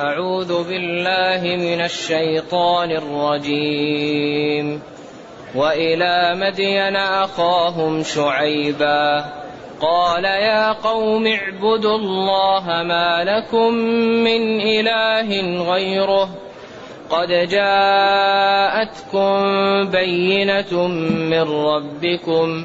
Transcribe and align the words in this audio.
أعوذ 0.00 0.68
بالله 0.68 1.56
من 1.56 1.80
الشيطان 1.80 2.90
الرجيم. 2.90 4.82
وإلى 5.54 6.34
مدين 6.34 6.96
أخاهم 6.96 8.02
شعيبا. 8.02 9.24
قال 9.80 10.24
يا 10.24 10.72
قوم 10.72 11.26
اعبدوا 11.26 11.96
الله 11.96 12.64
ما 12.66 13.24
لكم 13.24 13.74
من 14.24 14.60
إله 14.60 15.62
غيره. 15.72 16.28
قد 17.10 17.28
جاءتكم 17.28 19.34
بينة 19.90 20.86
من 21.08 21.42
ربكم. 21.42 22.64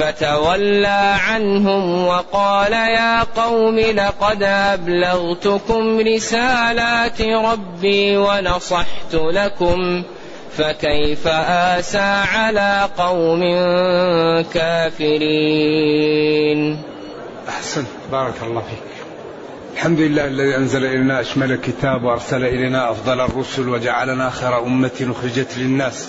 فتولى 0.00 1.16
عنهم 1.28 2.06
وقال 2.06 2.72
يا 2.72 3.22
قوم 3.22 3.78
لقد 3.78 4.42
أبلغتكم 4.42 5.98
رسالات 5.98 7.22
ربي 7.22 8.16
ونصحت 8.16 9.14
لكم 9.14 10.02
فكيف 10.56 11.26
آسى 11.26 12.24
على 12.34 12.88
قوم 12.98 13.40
كافرين؟ 14.54 15.80
احسنت 17.48 17.86
بارك 18.12 18.34
الله 18.42 18.60
فيك. 18.60 18.78
الحمد 19.74 20.00
لله 20.00 20.24
الذي 20.24 20.56
أنزل 20.56 20.86
إلينا 20.86 21.20
أشمل 21.20 21.52
الكتاب 21.52 22.04
وأرسل 22.04 22.44
إلينا 22.44 22.90
أفضل 22.90 23.20
الرسل 23.20 23.68
وجعلنا 23.68 24.30
خير 24.30 24.58
أمة 24.58 24.90
أخرجت 25.00 25.58
للناس. 25.58 26.08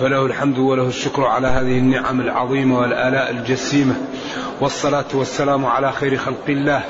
فله 0.00 0.26
الحمد 0.26 0.58
وله 0.58 0.86
الشكر 0.86 1.24
على 1.24 1.48
هذه 1.48 1.78
النعم 1.78 2.20
العظيمة 2.20 2.78
والآلاء 2.78 3.30
الجسيمة. 3.30 3.94
والصلاة 4.60 5.04
والسلام 5.14 5.66
على 5.66 5.92
خير 5.92 6.16
خلق 6.16 6.44
الله 6.48 6.82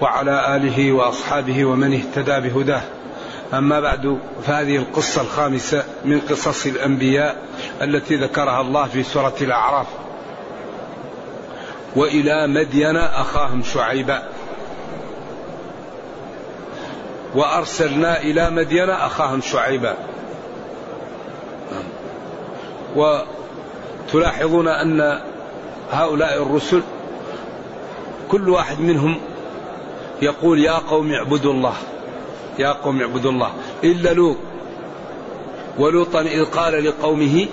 وعلى 0.00 0.56
آله 0.56 0.92
وأصحابه 0.92 1.64
ومن 1.64 1.94
اهتدى 1.94 2.48
بهداه. 2.48 2.82
أما 3.54 3.80
بعد 3.80 4.18
فهذه 4.46 4.76
القصة 4.76 5.20
الخامسة 5.20 5.84
من 6.04 6.20
قصص 6.20 6.66
الأنبياء 6.66 7.36
التي 7.82 8.16
ذكرها 8.16 8.60
الله 8.60 8.86
في 8.86 9.02
سورة 9.02 9.34
الأعراف. 9.40 9.86
وإلى 11.96 12.46
مدين 12.46 12.96
أخاهم 12.96 13.62
شعيبا. 13.62 14.22
وأرسلنا 17.34 18.20
إلى 18.20 18.50
مدين 18.50 18.90
أخاهم 18.90 19.40
شعيبا. 19.40 19.94
وتلاحظون 22.96 24.68
أن 24.68 25.20
هؤلاء 25.90 26.42
الرسل 26.42 26.82
كل 28.28 28.48
واحد 28.48 28.80
منهم 28.80 29.20
يقول 30.22 30.58
يا 30.58 30.72
قوم 30.72 31.12
اعبدوا 31.12 31.52
الله 31.52 31.74
يا 32.58 32.72
قوم 32.72 33.00
اعبدوا 33.00 33.30
الله. 33.30 33.52
إلا 33.84 34.12
لوط. 34.12 34.36
ولوطا 35.78 36.20
إذ 36.20 36.44
قال 36.44 36.84
لقومه 36.84 37.46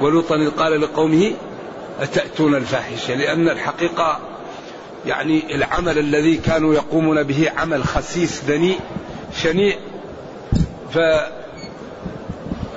ولوطا 0.00 0.34
إذ 0.34 0.50
قال 0.50 0.80
لقومه 0.80 1.32
أتأتون 2.00 2.54
الفاحشة؟ 2.54 3.14
لأن 3.14 3.48
الحقيقة 3.48 4.18
يعني 5.06 5.54
العمل 5.54 5.98
الذي 5.98 6.36
كانوا 6.36 6.74
يقومون 6.74 7.22
به 7.22 7.50
عمل 7.56 7.84
خسيس 7.84 8.44
دنيء 8.44 8.78
شنيع. 9.42 9.76
ف 10.94 10.98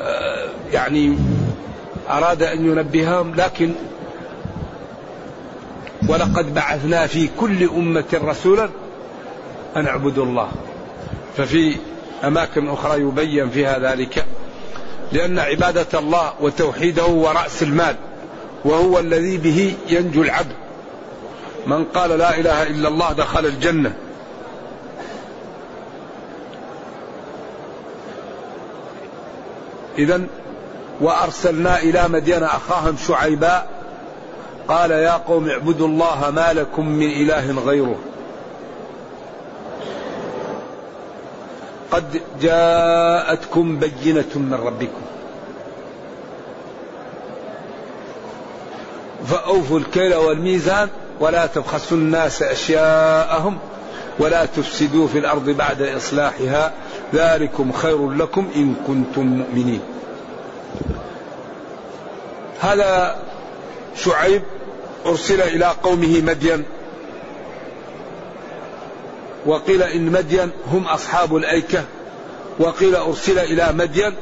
آه، 0.02 0.50
يعني 0.74 1.18
أراد 2.10 2.44
أن 2.44 2.66
ينبههم 2.66 3.36
لكن 3.36 3.72
ولقد 6.08 6.54
بعثنا 6.54 7.08
في 7.08 7.30
كل 7.40 7.70
أمة 7.70 8.04
رسولا 8.14 8.70
أن 9.76 9.88
اعبدوا 9.88 10.26
الله. 10.26 10.52
ففي 11.38 11.76
أماكن 12.24 12.70
أخرى 12.70 13.02
يبين 13.02 13.50
فيها 13.50 13.80
ذلك 13.80 14.26
لأن 15.12 15.40
عبادة 15.40 16.00
الله 16.00 16.34
وتوحيده 16.42 17.04
هو 17.04 17.32
رأس 17.32 17.64
المال 17.64 17.96
وهو 18.66 19.00
الذي 19.00 19.38
به 19.38 19.76
ينجو 19.90 20.22
العبد. 20.22 20.56
من 21.68 21.84
قال 21.84 22.10
لا 22.10 22.40
إله 22.40 22.64
إلا 22.64 22.88
الله 22.88 23.14
دخل 23.14 23.46
الجنة. 23.46 23.94
إذا 29.98 30.22
وأرسلنا 31.02 31.80
إلى 31.80 32.08
مدين 32.08 32.44
أخاهم 32.44 32.96
شعيبا 33.08 33.66
قال 34.68 34.92
يا 34.92 35.12
قوم 35.12 35.50
اعبدوا 35.50 35.88
الله 35.88 36.32
ما 36.36 36.54
لكم 36.54 36.90
من 36.90 37.12
إله 37.12 37.64
غيره. 37.66 37.96
قد 41.92 42.22
جاءتكم 42.42 43.80
بينة 43.80 44.36
من 44.36 44.54
ربكم. 44.54 45.02
فأوفوا 49.28 49.80
الكيل 49.80 50.16
والميزان 50.16 50.90
ولا 51.20 51.46
تبخسوا 51.46 51.98
الناس 51.98 52.42
أشياءهم 52.42 53.58
ولا 54.20 54.46
تفسدوا 54.46 55.08
في 55.08 55.20
الأرض 55.20 55.50
بعد 55.50 55.82
إصلاحها 55.82 56.74
ذلكم 57.14 57.72
خير 57.72 58.12
لكم 58.12 58.48
إن 58.56 58.76
كنتم 58.88 59.26
مؤمنين. 59.26 59.82
هذا 62.62 63.16
شعيب 63.96 64.42
أرسل 65.06 65.42
إلى 65.42 65.66
قومه 65.66 66.22
مدين 66.22 66.64
وقيل 69.46 69.84
إن 69.84 70.12
مدين 70.12 70.52
هم 70.72 70.84
أصحاب 70.88 71.36
الأيكة 71.36 71.84
وقيل 72.60 72.96
أرسل 72.96 73.40
إلى 73.40 73.70
مدين 73.74 74.14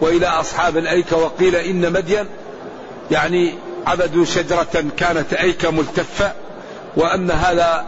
وإلى 0.00 0.26
أصحاب 0.26 0.76
الأيكة 0.76 1.16
وقيل 1.16 1.56
إن 1.56 1.92
مدين 1.92 2.26
يعني 3.10 3.54
عبدوا 3.86 4.24
شجرة 4.24 4.84
كانت 4.96 5.32
أيكة 5.32 5.70
ملتفة 5.70 6.32
وأن 6.96 7.30
هذا 7.30 7.86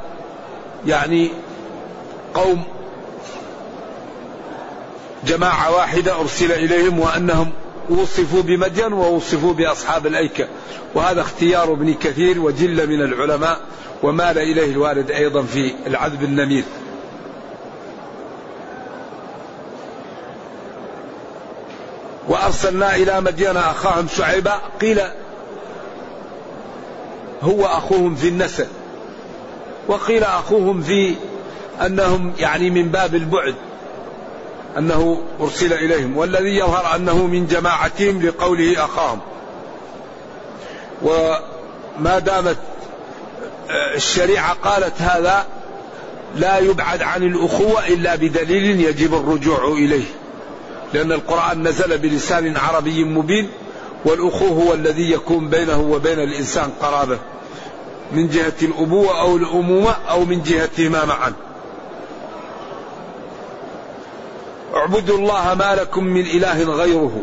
يعني 0.87 1.31
قوم 2.35 2.65
جماعة 5.27 5.77
واحدة 5.77 6.21
أرسل 6.21 6.53
إليهم 6.53 7.01
وأنهم 7.01 7.53
وصفوا 7.91 8.43
بمدين 8.43 8.93
ووصفوا 8.93 9.53
بأصحاب 9.53 10.07
الأيكة. 10.07 10.49
وهذا 10.95 11.21
اختيار 11.21 11.73
ابن 11.73 11.95
كثير 11.95 12.41
وجل 12.41 12.89
من 12.89 13.03
العلماء 13.03 13.61
ومال 14.03 14.39
إليه 14.39 14.73
الوالد 14.73 15.11
أيضا 15.11 15.43
في 15.43 15.75
العذب 15.87 16.23
النمير 16.23 16.65
وأرسلنا 22.29 22.97
إلى 22.97 23.21
مدين 23.21 23.57
أخاهم 23.57 24.07
شعيبا 24.17 24.61
قيل 24.81 25.01
هو 27.43 27.67
أخوهم 27.67 28.15
في 28.15 28.29
النسب 28.29 28.67
وقيل 29.89 30.25
أخوهم 30.25 30.83
في 30.83 31.15
أنهم 31.87 32.33
يعني 32.39 32.71
من 32.71 32.89
باب 32.89 33.15
البعد. 33.15 33.55
أنه 34.77 35.23
أرسل 35.41 35.73
إليهم 35.73 36.17
والذي 36.17 36.57
يظهر 36.57 36.97
أنه 36.97 37.27
من 37.27 37.47
جماعتهم 37.47 38.23
لقوله 38.23 38.85
أخاهم. 38.85 39.19
وما 41.03 42.19
دامت 42.19 42.57
آه، 43.71 43.95
الشريعة 43.95 44.53
قالت 44.53 45.03
هذا 45.03 45.47
لا 46.37 46.59
يبعد 46.59 47.03
عن 47.03 47.23
الأخوة 47.23 47.87
إلا 47.87 48.15
بدليل 48.15 48.81
يجب 48.81 49.15
الرجوع 49.15 49.69
إليه. 49.73 50.05
لأن 50.95 51.13
القرآن 51.13 51.69
نزل 51.69 51.99
بلسان 51.99 52.57
عربي 52.57 53.05
مبين 53.05 53.51
والأخوة 54.05 54.49
هو 54.49 54.75
الذي 54.75 55.13
يكون 55.13 55.49
بينه 55.49 55.81
وبين 55.81 56.19
الإنسان 56.19 56.71
قرابة. 56.83 57.19
من 58.13 58.29
جهة 58.29 58.53
الأبوة 58.63 59.21
أو 59.21 59.37
الأمومة 59.37 59.91
أو 60.11 60.25
من 60.25 60.43
جهتهما 60.43 61.05
معا. 61.05 61.33
اعبدوا 64.79 65.19
الله 65.19 65.55
ما 65.55 65.75
لكم 65.75 66.05
من 66.05 66.21
إله 66.21 66.65
غيره. 66.65 67.21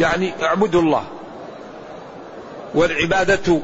يعني 0.00 0.44
اعبدوا 0.44 0.82
الله. 0.82 1.04
والعبادة 2.74 3.60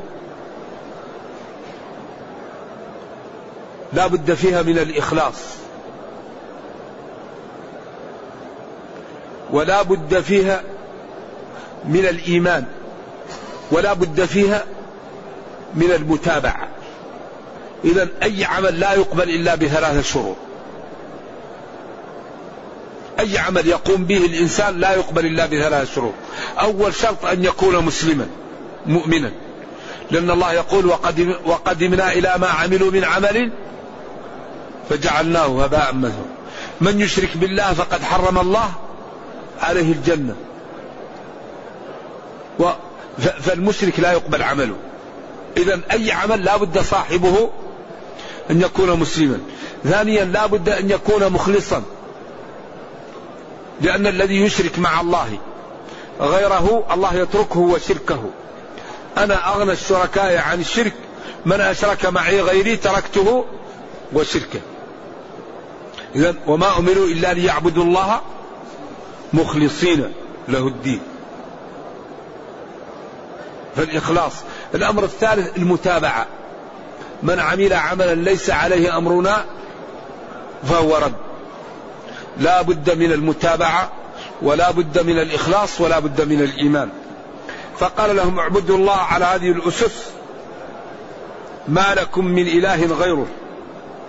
لا 3.93 4.07
بد 4.07 4.35
فيها 4.35 4.63
من 4.63 4.79
الإخلاص. 4.79 5.43
ولا 9.51 9.83
بد 9.83 10.21
فيها 10.21 10.63
من 11.85 12.07
الإيمان. 12.07 12.65
ولا 13.73 13.93
بد 13.93 14.25
فيها 14.25 14.65
من 15.75 15.93
المتابعة. 15.93 16.69
إذا 17.85 18.09
أي 18.23 18.45
عمل 18.45 18.81
لا 18.81 18.93
يقبل 18.93 19.31
إلا 19.31 19.55
بثلاثة 19.55 20.03
شروط. 20.03 20.37
أي 23.21 23.39
عمل 23.39 23.67
يقوم 23.67 24.05
به 24.05 24.17
الإنسان 24.17 24.81
لا 24.81 24.95
يقبل 24.95 25.27
إلا 25.27 25.47
بثلاث 25.47 25.95
شروط. 25.95 26.15
أول 26.61 26.95
شرط 26.95 27.25
أن 27.25 27.45
يكون 27.45 27.85
مسلما 27.85 28.27
مؤمنا. 28.87 29.33
لأن 30.11 30.31
الله 30.31 30.53
يقول 30.53 30.87
وقدم 30.87 31.35
وقدمنا 31.47 32.13
إلى 32.13 32.35
ما 32.41 32.47
عملوا 32.47 32.91
من 32.91 33.05
عمل 33.05 33.53
فجعلناه 34.91 35.65
هباء 35.65 35.95
منثورا. 35.95 36.27
من 36.81 37.01
يشرك 37.01 37.37
بالله 37.37 37.73
فقد 37.73 38.03
حرم 38.03 38.39
الله 38.39 38.73
عليه 39.61 39.93
الجنة. 39.93 40.35
فالمشرك 43.41 44.01
لا 44.01 44.13
يقبل 44.13 44.43
عمله. 44.43 44.77
إذا 45.57 45.81
أي 45.93 46.13
عمل 46.13 46.45
لا 46.45 46.57
بد 46.57 46.79
صاحبه 46.79 47.51
أن 48.51 48.61
يكون 48.61 49.01
مسلما. 49.01 49.39
ثانيا 49.85 50.25
لا 50.25 50.47
بد 50.47 50.69
أن 50.69 50.91
يكون 50.91 51.33
مخلصا. 51.33 51.83
لأن 53.81 54.07
الذي 54.07 54.41
يشرك 54.41 54.79
مع 54.79 55.01
الله 55.01 55.39
غيره 56.21 56.85
الله 56.93 57.15
يتركه 57.15 57.61
وشركه. 57.61 58.25
أنا 59.19 59.55
أغنى 59.55 59.73
الشركاء 59.73 60.37
عن 60.37 60.61
الشرك 60.61 60.93
من 61.47 61.61
أشرك 61.61 62.07
معي 62.07 62.41
غيري 62.41 62.77
تركته 62.77 63.45
وشركه. 64.13 64.61
إذا 66.15 66.35
وما 66.47 66.79
أمروا 66.79 67.07
إلا 67.07 67.33
ليعبدوا 67.33 67.85
الله 67.85 68.21
مخلصين 69.33 70.13
له 70.49 70.67
الدين. 70.67 71.01
فالإخلاص. 73.77 74.33
الأمر 74.75 75.05
الثالث 75.05 75.57
المتابعة. 75.57 76.27
من 77.23 77.41
عمل 77.41 77.73
عملا 77.73 78.15
ليس 78.15 78.51
عليه 78.51 78.97
أمرنا 78.97 79.45
فهو 80.65 80.97
رد. 80.97 81.30
لا 82.39 82.63
بد 82.63 82.99
من 82.99 83.13
المتابعة 83.13 83.91
ولا 84.43 84.71
بد 84.71 85.07
من 85.07 85.19
الإخلاص 85.19 85.81
ولا 85.81 85.99
بد 85.99 86.21
من 86.21 86.43
الإيمان. 86.43 86.89
فقال 87.79 88.17
لهم 88.17 88.39
اعبدوا 88.39 88.77
الله 88.77 88.97
على 88.97 89.25
هذه 89.25 89.51
الأسس 89.51 90.11
ما 91.69 91.95
لكم 91.95 92.25
من 92.25 92.47
إله 92.47 92.87
غيره. 92.87 93.27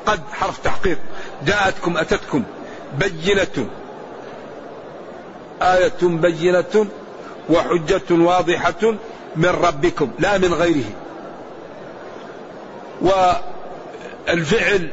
قد 0.05 0.19
حرف 0.33 0.57
تحقيق 0.57 0.97
جاءتكم 1.45 1.97
أتتكم 1.97 2.43
بينة 2.99 3.67
آية 5.61 6.01
بينة 6.01 6.87
وحجة 7.49 8.01
واضحة 8.11 8.93
من 9.35 9.49
ربكم 9.49 10.11
لا 10.19 10.37
من 10.37 10.53
غيره. 10.53 10.89
والفعل 14.27 14.89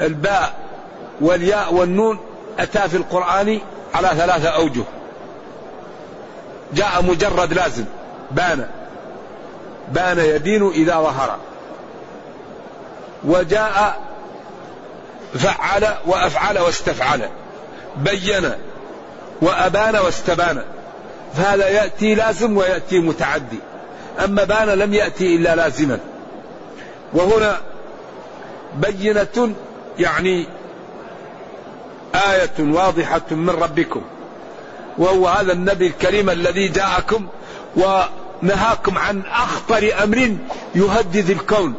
الباء 0.00 0.63
والياء 1.20 1.74
والنون 1.74 2.18
أتى 2.58 2.88
في 2.88 2.96
القرآن 2.96 3.60
على 3.94 4.08
ثلاثة 4.08 4.48
أوجه. 4.48 4.84
جاء 6.74 7.02
مجرد 7.02 7.52
لازم 7.52 7.84
بان. 8.30 8.68
بان 9.92 10.18
يبين 10.18 10.70
إذا 10.70 10.94
ظهر. 10.94 11.36
وجاء 13.24 14.00
فعل 15.34 15.94
وأفعل 16.06 16.58
واستفعل. 16.58 17.28
بين 17.96 18.50
وأبان 19.42 19.96
واستبان. 19.96 20.62
فهذا 21.34 21.68
يأتي 21.68 22.14
لازم 22.14 22.56
ويأتي 22.56 22.98
متعدي. 22.98 23.58
أما 24.24 24.44
بان 24.44 24.68
لم 24.68 24.94
يأتي 24.94 25.36
إلا 25.36 25.54
لازما. 25.56 25.98
وهنا 27.12 27.56
بينة 28.74 29.54
يعني 29.98 30.46
آية 32.14 32.52
واضحة 32.58 33.22
من 33.30 33.50
ربكم 33.50 34.02
وهو 34.98 35.28
هذا 35.28 35.52
النبي 35.52 35.86
الكريم 35.86 36.30
الذي 36.30 36.68
جاءكم 36.68 37.26
ونهاكم 37.76 38.98
عن 38.98 39.22
أخطر 39.32 40.02
أمر 40.02 40.36
يهدد 40.74 41.30
الكون 41.30 41.74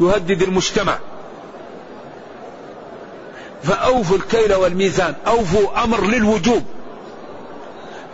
يهدد 0.00 0.42
المجتمع. 0.42 0.98
فأوفوا 3.62 4.16
الكيل 4.16 4.54
والميزان 4.54 5.14
أوفوا 5.26 5.84
أمر 5.84 6.06
للوجوب. 6.06 6.62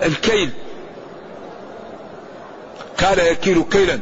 الكيل 0.03 0.51
كان 2.99 3.19
يكيل 3.33 3.65
كيلا 3.71 4.01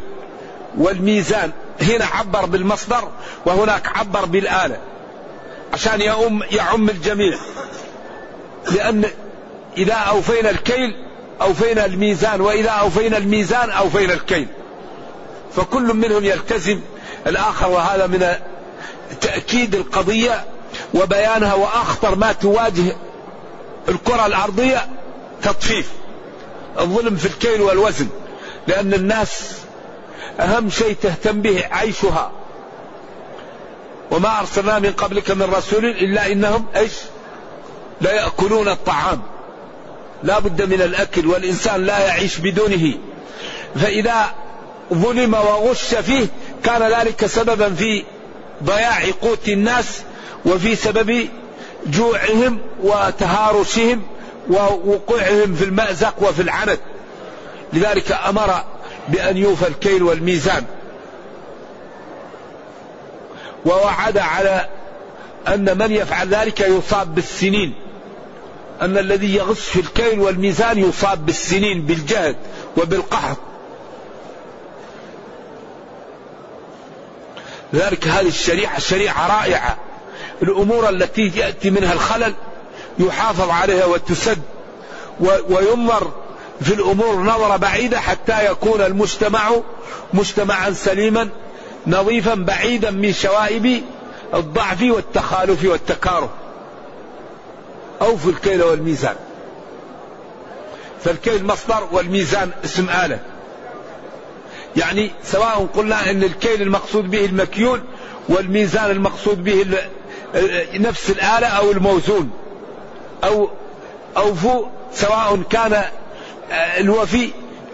والميزان 0.78 1.52
هنا 1.82 2.04
عبر 2.04 2.46
بالمصدر 2.46 3.08
وهناك 3.46 3.98
عبر 3.98 4.24
بالآلة. 4.24 4.78
عشان 5.72 6.00
يعم 6.00 6.42
يعم 6.50 6.88
الجميع. 6.88 7.38
لأن 8.70 9.04
إذا 9.76 9.94
أوفينا 9.94 10.50
الكيل 10.50 10.96
أوفينا 11.42 11.84
الميزان 11.84 12.40
وإذا 12.40 12.70
أوفينا 12.70 13.16
الميزان 13.16 13.70
أوفينا 13.70 14.12
الكيل. 14.12 14.48
فكل 15.56 15.94
منهم 15.94 16.24
يلتزم. 16.24 16.80
الآخر 17.26 17.68
وهذا 17.68 18.06
من 18.06 18.34
تأكيد 19.20 19.74
القضية 19.74 20.44
وبيانها 20.94 21.54
وأخطر 21.54 22.14
ما 22.14 22.32
تواجه 22.32 22.96
الكرة 23.88 24.26
الأرضية 24.26 24.86
تطفيف. 25.42 25.90
الظلم 26.80 27.16
في 27.16 27.26
الكيل 27.26 27.60
والوزن. 27.60 28.08
لأن 28.66 28.94
الناس 28.94 29.52
أهم 30.40 30.70
شيء 30.70 30.96
تهتم 31.02 31.42
به 31.42 31.64
عيشها. 31.70 32.32
وما 34.10 34.40
أرسلنا 34.40 34.78
من 34.78 34.92
قبلك 34.92 35.30
من 35.30 35.42
رسول 35.42 35.84
إلا 35.84 36.32
إنهم 36.32 36.66
إيش؟ 36.76 36.92
لا 38.00 38.12
يأكلون 38.12 38.68
الطعام. 38.68 39.22
لا 40.22 40.38
بد 40.38 40.62
من 40.62 40.82
الأكل 40.82 41.26
والإنسان 41.26 41.86
لا 41.86 42.06
يعيش 42.06 42.38
بدونه. 42.38 42.92
فإذا 43.74 44.34
ظلم 44.94 45.34
وغش 45.34 45.94
فيه 45.94 46.26
كان 46.64 46.82
ذلك 46.92 47.26
سببا 47.26 47.74
في 47.74 48.04
ضياع 48.64 49.02
قوت 49.22 49.48
الناس 49.48 50.02
وفي 50.44 50.76
سبب 50.76 51.28
جوعهم 51.86 52.58
وتهارشهم 52.82 54.02
ووقوعهم 54.50 55.54
في 55.54 55.64
المأزق 55.64 56.14
وفي 56.22 56.42
العنت. 56.42 56.80
لذلك 57.72 58.12
أمر 58.28 58.64
بأن 59.08 59.36
يوفى 59.36 59.68
الكيل 59.68 60.02
والميزان. 60.02 60.64
ووعد 63.66 64.18
على 64.18 64.68
أن 65.48 65.78
من 65.78 65.92
يفعل 65.92 66.28
ذلك 66.28 66.60
يصاب 66.60 67.14
بالسنين. 67.14 67.74
أن 68.82 68.98
الذي 68.98 69.34
يغش 69.34 69.60
في 69.60 69.80
الكيل 69.80 70.20
والميزان 70.20 70.78
يصاب 70.78 71.26
بالسنين 71.26 71.82
بالجهد 71.82 72.36
وبالقحط 72.76 73.36
لذلك 77.72 78.08
هذه 78.08 78.28
الشريعة 78.28 78.78
شريعة 78.78 79.38
رائعة. 79.38 79.76
الأمور 80.42 80.88
التي 80.88 81.32
يأتي 81.36 81.70
منها 81.70 81.92
الخلل 81.92 82.34
يحافظ 82.98 83.50
عليها 83.50 83.84
وتسد 83.84 84.38
وينظر 85.48 86.12
في 86.60 86.74
الأمور 86.74 87.16
نظرة 87.16 87.56
بعيدة 87.56 88.00
حتى 88.00 88.50
يكون 88.50 88.80
المجتمع 88.80 89.50
مجتمعا 90.14 90.70
سليما 90.70 91.28
نظيفا 91.86 92.34
بعيدا 92.34 92.90
من 92.90 93.12
شوائب 93.12 93.82
الضعف 94.34 94.82
والتخالف 94.82 95.64
والتكارف 95.64 96.30
أوفوا 98.02 98.30
الكيل 98.30 98.62
والميزان. 98.62 99.16
فالكيل 101.04 101.46
مصدر 101.46 101.88
والميزان 101.92 102.50
اسم 102.64 102.88
آلة. 103.04 103.18
يعني 104.76 105.10
سواء 105.24 105.66
قلنا 105.74 106.10
أن 106.10 106.22
الكيل 106.22 106.62
المقصود 106.62 107.10
به 107.10 107.24
المكيول 107.24 107.80
والميزان 108.28 108.90
المقصود 108.90 109.44
به 109.44 109.66
نفس 110.74 111.10
الآلة 111.10 111.46
أو 111.46 111.70
الموزون. 111.70 112.30
أو 113.24 113.50
أوفوا 114.16 114.66
سواء 114.92 115.42
كان 115.50 115.82
الوفي 116.78 117.30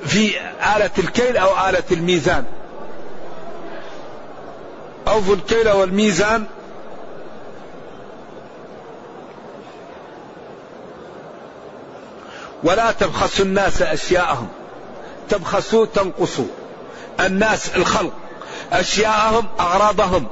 في 0.06 0.30
آلة 0.76 0.90
الكيل 0.98 1.36
أو 1.36 1.68
آلة 1.68 1.84
الميزان. 1.92 2.44
أوفوا 5.12 5.34
الكيل 5.34 5.68
والميزان 5.68 6.44
ولا 12.64 12.92
تبخسوا 12.92 13.44
الناس 13.44 13.82
أشياءهم. 13.82 14.48
تبخسوا 15.28 15.86
تنقصوا. 15.86 16.46
الناس 17.20 17.76
الخلق. 17.76 18.12
أشياءهم 18.72 19.48
أغراضهم. 19.60 20.26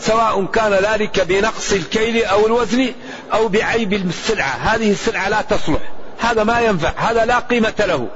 سواء 0.00 0.44
كان 0.44 0.72
ذلك 0.72 1.20
بنقص 1.20 1.72
الكيل 1.72 2.24
أو 2.24 2.46
الوزن 2.46 2.92
أو 3.32 3.48
بعيب 3.48 3.92
السلعة. 3.92 4.48
هذه 4.48 4.90
السلعة 4.92 5.28
لا 5.28 5.42
تصلح. 5.42 5.80
هذا 6.18 6.44
ما 6.44 6.60
ينفع. 6.60 6.92
هذا 6.96 7.24
لا 7.24 7.38
قيمة 7.38 7.74
له. 7.78 8.08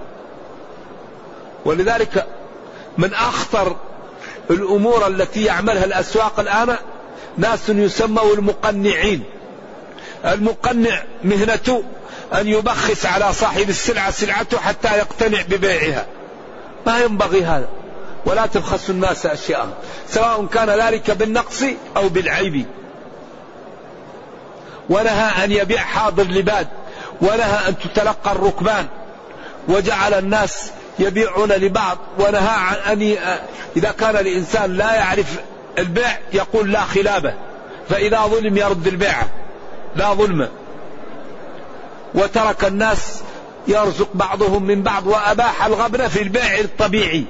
ولذلك 1.64 2.26
من 2.98 3.14
أخطر 3.14 3.76
الأمور 4.50 5.07
التي 5.07 5.45
يعملها 5.45 5.85
الأسواق 5.85 6.40
الآن 6.40 6.76
ناس 7.38 7.69
يسموا 7.69 8.35
المقنعين. 8.35 9.25
المقنع 10.25 11.02
مهنته 11.25 11.83
أن 12.35 12.49
يبخس 12.49 13.07
على 13.07 13.33
صاحب 13.33 13.69
السلعة 13.69 14.11
سلعته 14.11 14.59
حتى 14.59 14.88
يقتنع 14.88 15.42
ببيعها. 15.42 16.07
ما 16.87 16.99
ينبغي 16.99 17.45
هذا. 17.45 17.69
ولا 18.26 18.47
تبخسوا 18.47 18.95
الناس 18.95 19.26
أشياءهم 19.26 19.73
سواء 20.09 20.47
كان 20.47 20.71
ذلك 20.71 21.11
بالنقص 21.11 21.62
أو 21.97 22.09
بالعيب. 22.09 22.66
ونهى 24.90 25.45
أن 25.45 25.52
يبيع 25.52 25.78
حاضر 25.78 26.25
لباد. 26.25 26.69
ونهى 27.23 27.69
أن 27.69 27.75
تتلقى 27.78 28.33
الركبان. 28.33 28.87
وجعل 29.69 30.14
الناس 30.14 30.71
يبيعون 30.99 31.52
لبعض 31.52 31.99
ونهى 32.18 32.49
عن 32.49 32.75
أن 32.75 33.16
إذا 33.76 33.90
كان 33.90 34.16
الإنسان 34.16 34.76
لا 34.76 34.94
يعرف 34.94 35.40
البيع 35.78 36.18
يقول 36.32 36.73
لا 36.73 36.80
خلابة. 36.80 37.35
فإذا 37.88 38.20
ظلم 38.20 38.56
يرد 38.56 38.87
البيعة 38.87 39.28
لا 39.97 40.12
ظلم. 40.12 40.49
وترك 42.14 42.64
الناس 42.64 43.23
يرزق 43.68 44.09
بعضهم 44.14 44.62
من 44.62 44.82
بعض 44.82 45.06
وأباح 45.06 45.64
الغبن 45.64 46.09
في 46.09 46.23
البيع 46.23 46.59
الطبيعي. 46.59 47.25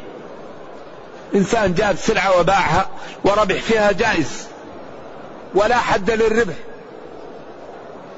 إنسان 1.34 1.74
جاب 1.74 1.96
سلعة 1.96 2.40
وباعها 2.40 2.88
وربح 3.24 3.60
فيها 3.60 3.92
جائز. 3.92 4.46
ولا 5.54 5.76
حد 5.76 6.10
للربح. 6.10 6.54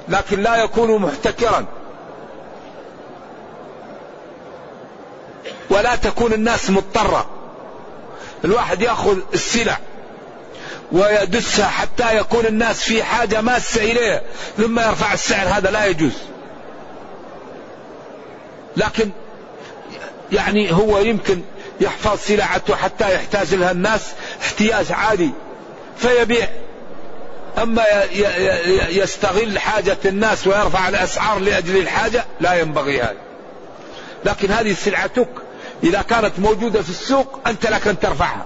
لكن 0.09 0.41
لا 0.41 0.63
يكون 0.63 1.01
محتكرا. 1.01 1.65
ولا 5.73 5.95
تكون 5.95 6.33
الناس 6.33 6.69
مضطرة. 6.69 7.29
الواحد 8.45 8.81
يأخذ 8.81 9.17
السلع 9.33 9.77
ويدسها 10.91 11.67
حتى 11.67 12.17
يكون 12.17 12.45
الناس 12.45 12.83
في 12.83 13.03
حاجة 13.03 13.41
ماسة 13.41 13.81
إليها. 13.81 14.21
ثم 14.57 14.79
يرفع 14.79 15.13
السعر 15.13 15.47
هذا 15.47 15.71
لا 15.71 15.85
يجوز. 15.85 16.13
لكن 18.77 19.09
يعني 20.31 20.73
هو 20.73 20.99
يمكن 20.99 21.41
يحفظ 21.81 22.19
سلعته 22.19 22.75
حتى 22.75 23.15
يحتاج 23.15 23.55
لها 23.55 23.71
الناس 23.71 24.01
احتياج 24.41 24.91
عادي 24.91 25.31
فيبيع. 25.97 26.47
أما 27.61 27.83
يستغل 28.89 29.59
حاجة 29.59 29.97
الناس 30.05 30.47
ويرفع 30.47 30.89
الأسعار 30.89 31.39
لأجل 31.39 31.77
الحاجة 31.77 32.25
لا 32.41 32.53
ينبغي 32.53 33.01
هذا. 33.01 33.17
لكن 34.25 34.51
هذه 34.51 34.73
سلعتك 34.73 35.27
إذا 35.83 36.01
كانت 36.01 36.39
موجودة 36.39 36.81
في 36.81 36.89
السوق 36.89 37.39
أنت 37.47 37.67
لك 37.67 37.87
أن 37.87 37.99
ترفعها. 37.99 38.45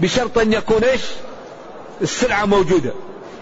بشرط 0.00 0.38
أن 0.38 0.52
يكون 0.52 0.84
إيش؟ 0.84 1.00
السلعة 2.02 2.44
موجودة. 2.44 2.92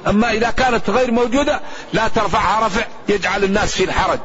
أما 0.06 0.32
إذا 0.32 0.50
كانت 0.50 0.90
غير 0.90 1.10
موجودة 1.10 1.60
لا 1.92 2.08
ترفعها 2.08 2.66
رفع 2.66 2.86
يجعل 3.08 3.44
الناس 3.44 3.74
في 3.74 3.84
الحرج. 3.84 4.18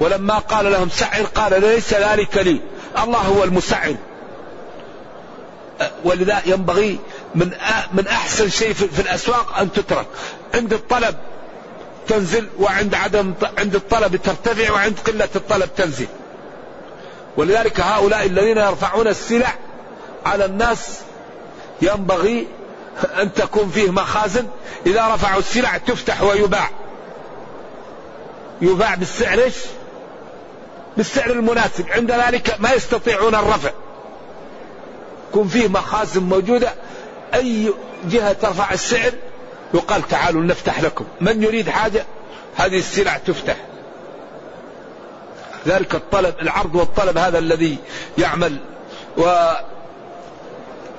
ولما 0.00 0.38
قال 0.38 0.72
لهم 0.72 0.88
سعر 0.88 1.22
قال 1.22 1.60
ليس 1.60 1.94
ذلك 1.94 2.36
لي. 2.36 2.60
الله 2.98 3.18
هو 3.18 3.44
المسعر. 3.44 3.96
ولذا 6.04 6.42
ينبغي 6.46 6.98
من 7.34 7.50
من 7.92 8.08
أحسن 8.08 8.48
شيء 8.48 8.72
في 8.72 9.00
الأسواق 9.00 9.58
أن 9.58 9.72
تترك. 9.72 10.06
عند 10.54 10.72
الطلب 10.72 11.16
تنزل 12.08 12.48
وعند 12.58 12.94
عدم 12.94 13.34
عند 13.58 13.74
الطلب 13.74 14.16
ترتفع 14.16 14.72
وعند 14.72 14.98
قلة 15.06 15.28
الطلب 15.36 15.68
تنزل. 15.76 16.06
ولذلك 17.36 17.80
هؤلاء 17.80 18.26
الذين 18.26 18.56
يرفعون 18.58 19.08
السلع 19.08 19.54
على 20.26 20.44
الناس 20.44 21.00
ينبغي 21.82 22.46
أن 23.20 23.32
تكون 23.32 23.70
فيه 23.70 23.90
مخازن. 23.90 24.46
إذا 24.86 25.14
رفعوا 25.14 25.38
السلع 25.38 25.76
تفتح 25.76 26.22
ويباع. 26.22 26.70
يباع 28.60 28.94
بالسعر 28.94 29.38
إيش؟ 29.38 29.54
بالسعر 30.96 31.30
المناسب. 31.30 31.86
عند 31.90 32.12
ذلك 32.12 32.56
ما 32.58 32.72
يستطيعون 32.72 33.34
الرفع. 33.34 33.70
يكون 35.30 35.48
فيه 35.48 35.68
مخازن 35.68 36.22
موجودة. 36.22 36.74
أي 37.34 37.72
جهة 38.04 38.32
ترفع 38.32 38.72
السعر؟ 38.72 39.12
يقال 39.74 40.08
تعالوا 40.08 40.42
نفتح 40.42 40.80
لكم. 40.80 41.04
من 41.20 41.42
يريد 41.42 41.70
حاجة؟ 41.70 42.04
هذه 42.56 42.78
السلع 42.78 43.18
تفتح. 43.18 43.56
ذلك 45.66 45.94
الطلب 45.94 46.34
العرض 46.42 46.74
والطلب 46.74 47.18
هذا 47.18 47.38
الذي 47.38 47.76
يعمل. 48.18 48.58
و 49.18 49.50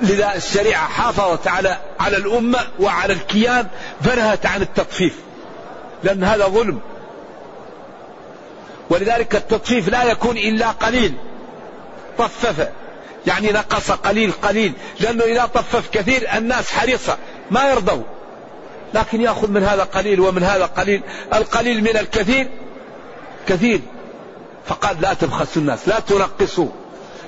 لذا 0.01 0.35
الشريعة 0.35 0.87
حافظت 0.87 1.47
على 1.47 1.77
على 1.99 2.17
الأمة 2.17 2.59
وعلى 2.79 3.13
الكيان 3.13 3.67
فنهت 4.01 4.45
عن 4.45 4.61
التطفيف. 4.61 5.15
لأن 6.03 6.23
هذا 6.23 6.47
ظلم. 6.47 6.79
ولذلك 8.89 9.35
التطفيف 9.35 9.89
لا 9.89 10.03
يكون 10.03 10.37
إلا 10.37 10.71
قليل. 10.71 11.13
طفف. 12.17 12.67
يعني 13.27 13.51
نقص 13.51 13.91
قليل 13.91 14.31
قليل. 14.31 14.73
لأنه 14.99 15.23
إذا 15.23 15.45
طفف 15.45 15.89
كثير 15.91 16.29
الناس 16.37 16.71
حريصة 16.71 17.17
ما 17.51 17.69
يرضوا. 17.69 18.03
لكن 18.93 19.21
يأخذ 19.21 19.51
من 19.51 19.63
هذا 19.63 19.83
قليل 19.83 20.19
ومن 20.19 20.43
هذا 20.43 20.65
قليل. 20.65 21.01
القليل 21.33 21.81
من 21.81 21.97
الكثير 21.97 22.47
كثير. 23.47 23.81
فقال 24.65 25.01
لا 25.01 25.13
تبخسوا 25.13 25.61
الناس 25.61 25.87
لا 25.87 25.99
تنقصوا 25.99 26.69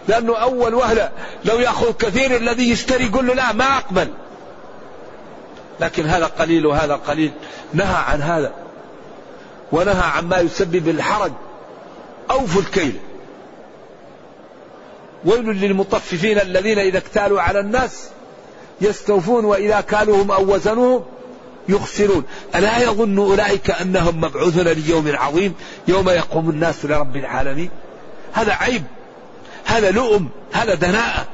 لأنه 0.08 0.38
أول 0.38 0.74
وهلة 0.74 1.12
لو 1.46 1.60
يأخذ 1.60 1.92
كثير 1.92 2.36
الذي 2.36 2.70
يشتري 2.70 3.06
يقول 3.06 3.27
له 3.27 3.34
لا 3.34 3.54
ما 3.54 3.77
أقبل. 3.77 4.08
لكن 5.80 6.06
هذا 6.06 6.25
قليل 6.25 6.65
وهذا 6.65 6.96
قليل. 6.96 7.32
نهى 7.74 7.96
عن 8.08 8.22
هذا. 8.22 8.54
ونهى 9.72 10.04
عما 10.04 10.39
يسبب 10.39 10.89
الحرج. 10.89 11.32
أوفوا 12.32 12.62
الكيل. 12.62 13.00
ويل 15.25 15.46
للمطففين 15.46 16.39
الذين 16.39 16.80
إذا 16.80 16.98
اكتالوا 16.98 17.42
على 17.42 17.60
الناس 17.60 18.10
يستوفون 18.82 19.46
وإذا 19.46 19.82
كالوهم 19.82 20.32
أو 20.32 20.54
وزنوهم. 20.54 21.06
يخسرون. 21.69 22.24
ألا 22.55 22.79
يظن 22.79 23.19
أولئك 23.19 23.72
أنهم 23.72 24.22
مبعوثون 24.22 24.67
ليوم 24.67 25.15
عظيم 25.15 25.53
يوم 25.88 26.10
يقوم 26.10 26.50
الناس 26.50 26.86
لرب 26.86 27.15
العالمين؟ 27.15 27.69
هذا 28.34 28.53
عيب. 28.53 28.84
هذا 29.65 29.91
لؤم. 29.91 30.29
هذا 30.53 30.74
دناءة. 30.74 31.27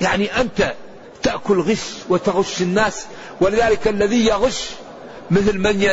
يعني 0.00 0.40
أنت 0.40 0.74
تأكل 1.22 1.60
غش 1.60 1.94
وتغش 2.08 2.62
الناس 2.62 3.06
ولذلك 3.40 3.88
الذي 3.88 4.26
يغش 4.26 4.70
مثل 5.30 5.58
من 5.58 5.82
ي... 5.82 5.90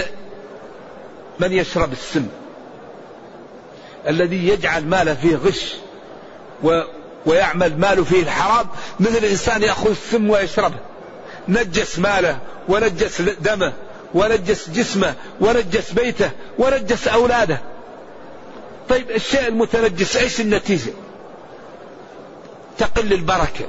من 1.40 1.52
يشرب 1.52 1.92
السم. 1.92 2.28
الذي 4.08 4.48
يجعل 4.48 4.86
ماله 4.86 5.14
فيه 5.14 5.36
غش 5.36 5.74
و... 6.64 6.82
ويعمل 7.26 7.80
ماله 7.80 8.04
فيه 8.04 8.22
الحرام 8.22 8.68
مثل 9.00 9.18
الإنسان 9.18 9.64
يأخذ 9.64 9.90
السم 9.90 10.30
ويشربه. 10.30 10.80
نجس 11.50 12.00
ماله 12.00 12.40
ونجس 12.68 13.22
دمه 13.22 13.74
ونجس 14.14 14.70
جسمه 14.70 15.16
ونجس 15.42 15.92
بيته 15.92 16.32
ونجس 16.58 17.08
أولاده. 17.08 17.62
طيب 18.90 19.12
الشيء 19.12 19.48
المتنجس 19.48 20.16
إيش 20.16 20.42
النتيجة؟ 20.42 20.94
تقل 22.78 23.14
البركة 23.14 23.66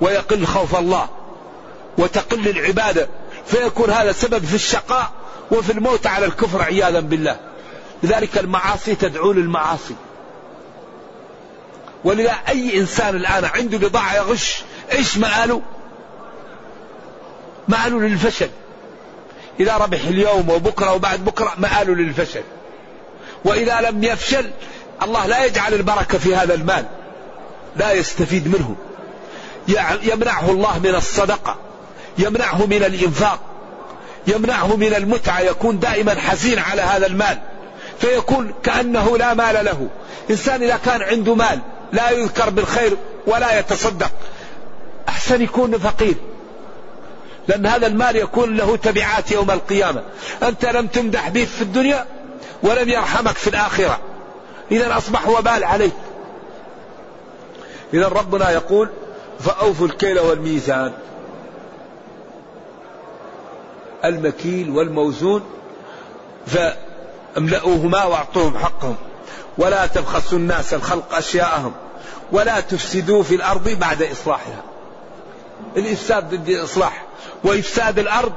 ويقل 0.00 0.46
خوف 0.46 0.76
الله 0.76 1.08
وتقل 1.98 2.48
العبادة 2.48 3.08
فيكون 3.46 3.90
هذا 3.90 4.12
سبب 4.12 4.44
في 4.44 4.54
الشقاء 4.54 5.12
وفي 5.50 5.72
الموت 5.72 6.06
على 6.06 6.26
الكفر 6.26 6.62
عياذا 6.62 7.00
بالله. 7.00 7.36
لذلك 8.02 8.38
المعاصي 8.38 8.94
تدعو 8.94 9.32
للمعاصي. 9.32 9.94
ولذا 12.04 12.36
أي 12.48 12.80
إنسان 12.80 13.16
الآن 13.16 13.44
عنده 13.44 13.78
بضاعة 13.78 14.14
يغش 14.16 14.62
إيش 14.92 15.16
مآله؟ 15.18 15.62
مآله 17.68 18.00
للفشل 18.00 18.48
إذا 19.60 19.76
ربح 19.76 20.04
اليوم 20.04 20.50
وبكرة 20.50 20.92
وبعد 20.92 21.24
بكرة 21.24 21.52
مآله 21.58 21.94
للفشل 21.94 22.42
وإذا 23.44 23.80
لم 23.80 24.04
يفشل 24.04 24.50
الله 25.02 25.26
لا 25.26 25.44
يجعل 25.44 25.74
البركة 25.74 26.18
في 26.18 26.36
هذا 26.36 26.54
المال. 26.54 26.84
لا 27.76 27.92
يستفيد 27.92 28.48
منه. 28.48 28.76
يمنعه 30.02 30.50
الله 30.50 30.78
من 30.78 30.94
الصدقة. 30.94 31.56
يمنعه 32.18 32.66
من 32.66 32.84
الإنفاق. 32.84 33.40
يمنعه 34.26 34.76
من 34.76 34.94
المتعة. 34.94 35.40
يكون 35.40 35.78
دائما 35.78 36.14
حزين 36.14 36.58
على 36.58 36.82
هذا 36.82 37.06
المال. 37.06 37.38
فيكون 38.00 38.54
كأنه 38.62 39.18
لا 39.18 39.34
مال 39.34 39.64
له. 39.64 39.88
إنسان 40.30 40.62
إذا 40.62 40.76
كان 40.76 41.02
عنده 41.02 41.34
مال 41.34 41.60
لا 41.92 42.10
يذكر 42.10 42.50
بالخير 42.50 42.96
ولا 43.26 43.58
يتصدق. 43.58 44.10
أحسن 45.08 45.42
يكون 45.42 45.78
فقير. 45.78 46.14
لأن 47.48 47.66
هذا 47.66 47.86
المال 47.86 48.16
يكون 48.16 48.56
له 48.56 48.76
تبعات 48.76 49.32
يوم 49.32 49.50
القيامة. 49.50 50.02
أنت 50.42 50.64
لم 50.64 50.86
تمدح 50.86 51.28
به 51.28 51.44
في 51.44 51.62
الدنيا 51.62 52.06
ولم 52.62 52.88
يرحمك 52.88 53.34
في 53.36 53.50
الآخرة. 53.50 53.98
إذا 54.70 54.96
أصبح 54.96 55.28
وبال 55.28 55.64
عليك. 55.64 55.92
إذا 57.94 58.08
ربنا 58.08 58.50
يقول 58.50 58.88
فأوفوا 59.40 59.86
الكيل 59.86 60.20
والميزان. 60.20 60.92
المكيل 64.04 64.70
والموزون 64.70 65.42
فاملأوهما 66.46 68.04
واعطوهم 68.04 68.58
حقهم. 68.58 68.96
ولا 69.58 69.86
تبخسوا 69.86 70.38
الناس 70.38 70.74
الخلق 70.74 71.14
أشياءهم. 71.14 71.72
ولا 72.32 72.60
تفسدوا 72.60 73.22
في 73.22 73.34
الأرض 73.34 73.68
بعد 73.68 74.02
إصلاحها. 74.02 74.62
الإفساد 75.76 76.34
ضد 76.34 76.48
الإصلاح 76.48 77.03
وإفساد 77.44 77.98
الأرض 77.98 78.32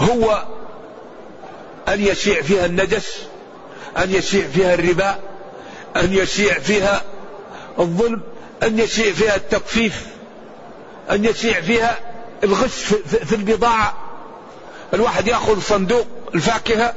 هو 0.00 0.42
أن 1.88 2.00
يشيع 2.00 2.42
فيها 2.42 2.66
النجس 2.66 3.18
أن 3.98 4.14
يشيع 4.14 4.48
فيها 4.48 4.74
الربا 4.74 5.18
أن 5.96 6.12
يشيع 6.12 6.58
فيها 6.58 7.02
الظلم 7.78 8.20
أن 8.62 8.78
يشيع 8.78 9.12
فيها 9.12 9.36
التطفيف 9.36 10.06
أن 11.10 11.24
يشيع 11.24 11.60
فيها 11.60 11.98
الغش 12.44 12.84
في 13.24 13.34
البضاعة. 13.34 13.94
الواحد 14.94 15.28
يأخذ 15.28 15.60
صندوق 15.60 16.06
الفاكهة 16.34 16.94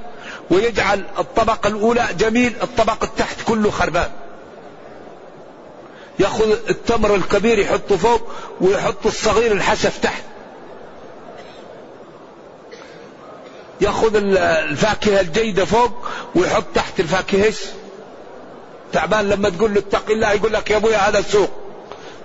ويجعل 0.52 1.04
الطبقة 1.20 1.68
الأولى 1.68 2.08
جميل 2.18 2.54
الطبق 2.63 3.04
التحت 3.04 3.38
كله 3.48 3.72
خربان. 3.72 4.12
يأخذ 6.20 6.52
التمر 6.70 7.15
الكبير 7.15 7.60
يحطه 7.60 7.98
فوق 7.98 8.32
ويحط 8.62 9.06
الصغير 9.06 9.52
الحشف 9.52 9.98
تحت. 9.98 10.24
يأخذ 13.82 14.15
الفاكهة 14.15 15.22
الجيدة 15.22 15.65
فوق 15.65 15.92
ويحط 16.36 16.63
تحت 16.76 17.00
الفاكهة 17.00 17.54
تعبان 18.94 19.30
لما 19.30 19.50
تقول 19.50 19.74
له 19.74 19.80
اتق 19.80 20.12
الله 20.12 20.32
يقول 20.32 20.54
لك 20.54 20.70
يا 20.70 20.78
أبويا 20.78 20.98
هذا 20.98 21.22
سوق. 21.22 21.50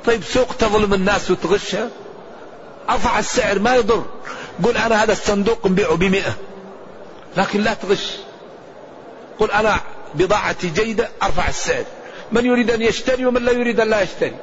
طيب 0.07 0.25
سوق 0.25 0.55
تظلم 0.59 0.95
الناس 0.95 1.31
وتغشها؟ 1.31 1.88
أرفع 2.90 3.19
السعر 3.19 3.59
ما 3.59 3.77
يضر. 3.77 4.05
قل 4.64 4.77
أنا 4.77 5.03
هذا 5.03 5.12
الصندوق 5.12 5.67
نبيعه 5.67 5.95
بمئة 5.95 6.35
لكن 7.37 7.61
لا 7.61 7.75
تغش. 7.75 8.17
قل 9.38 9.51
أنا 9.51 9.81
بضاعتي 10.14 10.69
جيدة 10.69 11.09
أرفع 11.23 11.49
السعر. 11.49 11.85
من 12.33 12.45
يريد 12.47 12.71
أن 12.71 12.83
يشتري 12.83 13.27
ومن 13.27 13.45
لا 13.45 13.53
يريد 13.53 13.81
أن 13.81 13.90
لا 13.90 14.03
يشتري. 14.03 14.37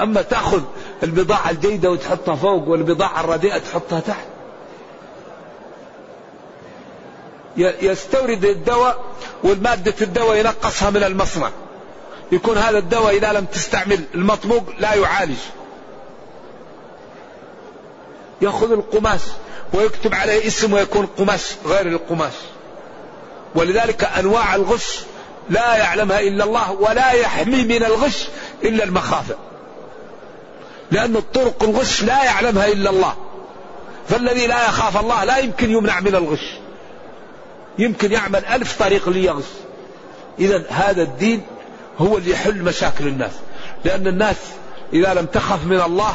أما 0.00 0.22
تأخذ 0.22 0.62
البضاعة 1.02 1.50
الجيدة 1.50 1.90
وتحطها 1.90 2.34
فوق 2.34 2.68
والبضاعة 2.68 3.20
الرديئة 3.20 3.58
تحطها 3.58 4.00
تحت. 4.00 4.26
يستورد 7.56 8.44
الدواء 8.44 9.04
والمادة 9.44 9.94
الدواء 10.00 10.36
ينقصها 10.36 10.90
من 10.90 11.04
المصنع. 11.04 11.50
يكون 12.32 12.58
هذا 12.58 12.78
الدواء 12.78 13.16
إذا 13.16 13.32
لم 13.32 13.44
تستعمل 13.44 14.04
المطبوق 14.14 14.64
لا 14.78 14.94
يعالج. 14.94 15.38
يأخذ 18.42 18.72
القماش 18.72 19.20
ويكتب 19.74 20.14
عليه 20.14 20.46
اسم 20.46 20.72
ويكون 20.72 21.06
قماش 21.06 21.54
غير 21.66 21.86
القماش. 21.86 22.32
ولذلك 23.54 24.04
أنواع 24.04 24.54
الغش 24.54 25.00
لا 25.50 25.76
يعلمها 25.76 26.20
إلا 26.20 26.44
الله 26.44 26.72
ولا 26.72 27.10
يحمي 27.10 27.64
من 27.64 27.84
الغش 27.84 28.28
إلا 28.64 28.84
المخافة 28.84 29.34
لأن 30.90 31.16
الطرق 31.16 31.62
الغش 31.62 32.02
لا 32.02 32.24
يعلمها 32.24 32.66
إلا 32.66 32.90
الله. 32.90 33.14
فالذي 34.08 34.46
لا 34.46 34.68
يخاف 34.68 35.00
الله 35.00 35.24
لا 35.24 35.38
يمكن 35.38 35.70
يمنع 35.70 36.00
من 36.00 36.14
الغش. 36.14 36.60
يمكن 37.78 38.12
يعمل 38.12 38.44
ألف 38.44 38.82
طريق 38.82 39.08
ليغش 39.08 39.44
إذا 40.38 40.64
هذا 40.70 41.02
الدين 41.02 41.42
هو 41.98 42.16
اللي 42.16 42.30
يحل 42.30 42.62
مشاكل 42.62 43.06
الناس. 43.06 43.32
لأن 43.84 44.06
الناس 44.06 44.36
إذا 44.92 45.14
لم 45.14 45.26
تخف 45.26 45.64
من 45.64 45.80
الله 45.80 46.14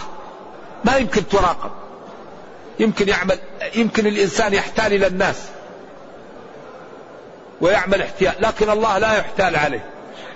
ما 0.86 0.96
يمكن 0.98 1.28
تراقب. 1.28 1.72
يمكن 2.80 3.10
يعمل 3.10 3.40
يمكن 3.76 4.08
الإنسان 4.08 4.54
يحتال 4.54 4.94
إلى 4.94 5.08
الناس 5.08 5.36
ويعمل 7.62 8.02
احتيال 8.02 8.34
لكن 8.40 8.70
الله 8.70 8.98
لا 8.98 9.18
يحتال 9.18 9.56
عليه. 9.56 9.86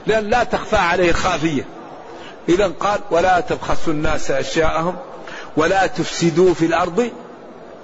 لأن 0.07 0.23
لا 0.29 0.43
تخفى 0.43 0.77
عليه 0.77 1.11
خافية. 1.11 1.65
إذا 2.49 2.67
قال 2.79 2.99
ولا 3.11 3.39
تبخسوا 3.39 3.93
الناس 3.93 4.31
أشياءهم 4.31 4.95
ولا 5.57 5.87
تفسدوا 5.87 6.53
في 6.53 6.65
الأرض 6.65 7.11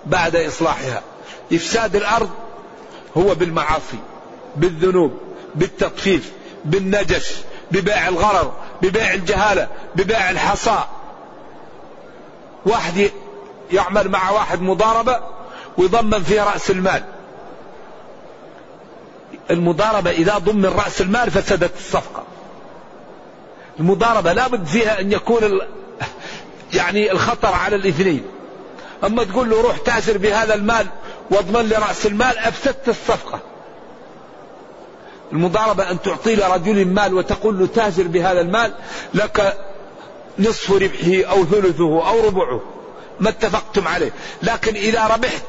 بعد 0.06 0.36
إصلاحها. 0.36 1.02
إفساد 1.54 1.96
الأرض 1.96 2.30
هو 3.18 3.36
بالمعاصي 3.36 4.00
بالذنوب 4.56 5.20
بالتطفيف 5.56 6.32
بالنجش 6.66 7.36
ببيع 7.72 8.08
الغرر 8.08 8.54
ببيع 8.82 9.14
الجهالة 9.14 9.68
ببيع 9.96 10.30
الحصى 10.30 10.78
واحد 12.66 13.12
يعمل 13.72 14.10
مع 14.10 14.32
واحد 14.32 14.62
مضاربة 14.62 15.20
ويضمن 15.78 16.24
فيها 16.24 16.46
رأس 16.46 16.72
المال. 16.72 17.04
المضاربة 19.52 20.12
إذا 20.12 20.38
ضمن 20.38 20.66
رأس 20.66 21.02
المال 21.02 21.32
فسدت 21.32 21.72
الصفقة. 21.78 22.24
المضاربة 23.80 24.34
لابد 24.34 24.66
فيها 24.66 25.02
أن 25.02 25.12
يكون 25.12 25.62
يعني 26.74 27.12
الخطر 27.12 27.54
على 27.54 27.76
الاثنين 27.76 28.26
أما 29.04 29.24
تقول 29.24 29.50
له 29.50 29.62
روح 29.62 29.78
تاجر 29.78 30.18
بهذا 30.18 30.54
المال 30.56 30.88
واضمن 31.32 31.70
لي 31.70 31.76
رأس 31.76 32.06
المال 32.06 32.38
أفسدت 32.38 32.90
الصفقة. 32.90 33.40
المضاربة 35.32 35.92
أن 35.92 36.02
تعطي 36.02 36.36
لرجل 36.36 36.86
مال 36.88 37.14
وتقول 37.14 37.60
له 37.60 37.68
تاجر 37.68 38.04
بهذا 38.04 38.42
المال 38.42 38.74
لك 39.14 39.58
نصف 40.40 40.72
ربحه 40.72 41.32
أو 41.32 41.46
ثلثه 41.46 42.08
أو 42.10 42.28
ربعه. 42.28 42.62
ما 43.20 43.30
اتفقتم 43.30 43.88
عليه. 43.88 44.12
لكن 44.44 44.76
إذا 44.76 45.08
ربحت 45.08 45.44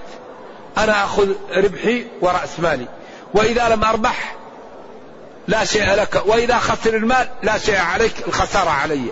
أنا 0.79 1.05
أخذ 1.05 1.29
ربحي 1.57 2.07
ورأس 2.21 2.61
مالي. 2.61 2.87
وإذا 3.35 3.69
لم 3.69 3.85
أربح 3.85 4.37
لا 5.49 5.65
شيء 5.65 5.95
لك. 5.95 6.23
وإذا 6.27 6.59
خسر 6.59 6.97
المال 6.97 7.29
لا 7.43 7.59
شيء 7.59 7.79
عليك. 7.79 8.29
الخسارة 8.29 8.71
علي. 8.71 9.05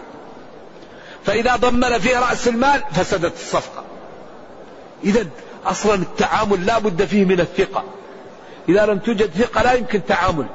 فإذا 1.27 1.57
ضمن 1.57 1.99
فيه 1.99 2.19
رأس 2.19 2.49
المال 2.49 2.83
فسدت 2.93 3.35
الصفقة. 3.35 3.84
إذا 5.05 5.27
أصلا 5.67 5.95
التعامل 5.95 6.67
لا 6.67 6.79
بد 6.79 7.05
فيه 7.05 7.25
من 7.25 7.41
الثقة. 7.41 7.85
إذا 8.69 8.87
لم 8.87 8.99
توجد 8.99 9.31
ثقة 9.31 9.63
لا 9.63 9.73
يمكن 9.73 10.07
تعامل. 10.07 10.47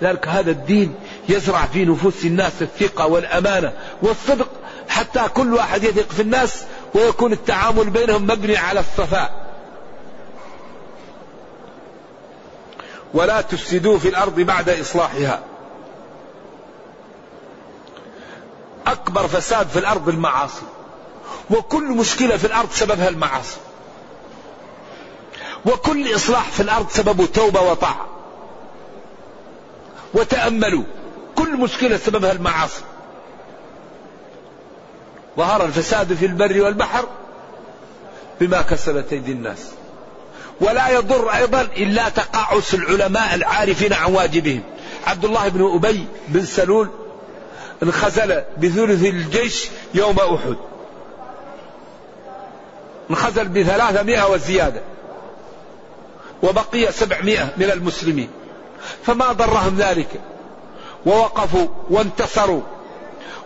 لذلك 0.00 0.28
هذا 0.28 0.50
الدين 0.50 0.94
يزرع 1.28 1.66
في 1.66 1.84
نفوس 1.84 2.24
الناس 2.24 2.62
الثقة 2.62 3.06
والأمانة 3.06 3.72
والصدق 4.02 4.48
حتى 4.88 5.28
كل 5.34 5.54
واحد 5.54 5.84
يثق 5.84 6.10
في 6.10 6.22
الناس 6.22 6.64
ويكون 6.94 7.32
التعامل 7.32 7.90
بينهم 7.90 8.22
مبني 8.22 8.56
على 8.56 8.80
الصفاء. 8.80 9.46
ولا 13.14 13.40
تفسدوا 13.40 13.98
في 13.98 14.08
الأرض 14.08 14.40
بعد 14.40 14.68
إصلاحها. 14.68 15.40
أكبر 18.86 19.26
فساد 19.26 19.68
في 19.68 19.78
الأرض 19.78 20.08
المعاصي. 20.08 20.62
وكل 21.50 21.84
مشكلة 21.84 22.36
في 22.36 22.46
الأرض 22.46 22.70
سببها 22.70 23.08
المعاصي. 23.08 23.56
وكل 25.66 26.14
إصلاح 26.14 26.50
في 26.50 26.60
الأرض 26.60 26.90
سببه 26.90 27.26
توبة 27.26 27.60
وطاعة. 27.60 28.06
وتأملوا. 30.14 30.84
كل 31.34 31.56
مشكلة 31.56 31.96
سببها 31.96 32.32
المعاصي. 32.32 32.82
ظهر 35.36 35.64
الفساد 35.64 36.14
في 36.14 36.26
البر 36.26 36.60
والبحر 36.62 37.04
بما 38.40 38.62
كسبت 38.62 39.12
أيدي 39.12 39.32
الناس. 39.32 39.70
ولا 40.60 40.88
يضر 40.88 41.30
أيضا 41.30 41.60
إلا 41.60 42.08
تقاعس 42.08 42.74
العلماء 42.74 43.34
العارفين 43.34 43.92
عن 43.92 44.14
واجبهم. 44.14 44.62
عبد 45.06 45.24
الله 45.24 45.48
بن 45.48 45.74
أبي 45.74 46.06
بن 46.28 46.44
سلول 46.44 46.88
انخزل 47.82 48.42
بثلث 48.58 49.04
الجيش 49.04 49.68
يوم 49.94 50.16
أحد. 50.18 50.56
انخزل 53.10 53.48
بثلاثمائة 53.48 54.30
وزيادة 54.30 54.80
وبقي 56.42 56.92
سبعمائة 56.92 57.48
من 57.56 57.70
المسلمين. 57.70 58.28
فما 59.06 59.32
ضرهم 59.32 59.76
ذلك. 59.78 60.08
ووقفوا 61.06 61.66
وانتصروا. 61.90 62.62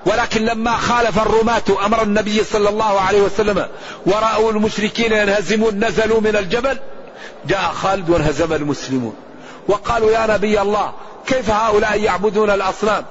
ولكن 0.07 0.45
لما 0.45 0.77
خالف 0.77 1.19
الرماة 1.19 1.87
أمر 1.87 2.03
النبي 2.03 2.45
صلى 2.45 2.69
الله 2.69 3.01
عليه 3.01 3.23
وسلم 3.23 3.67
ورأوا 4.07 4.53
المشركين 4.53 5.13
ينهزمون 5.13 5.85
نزلوا 5.85 6.21
من 6.21 6.37
الجبل 6.37 6.79
جاء 7.47 7.73
خالد 7.73 8.11
وانهزم 8.11 8.53
المسلمون. 8.53 9.15
وقالوا 9.69 10.11
يا 10.11 10.27
نبي 10.27 10.61
الله 10.61 10.93
كيف 11.27 11.51
هؤلاء 11.51 12.01
يعبدون 12.01 12.51
الأصنام 12.51 13.05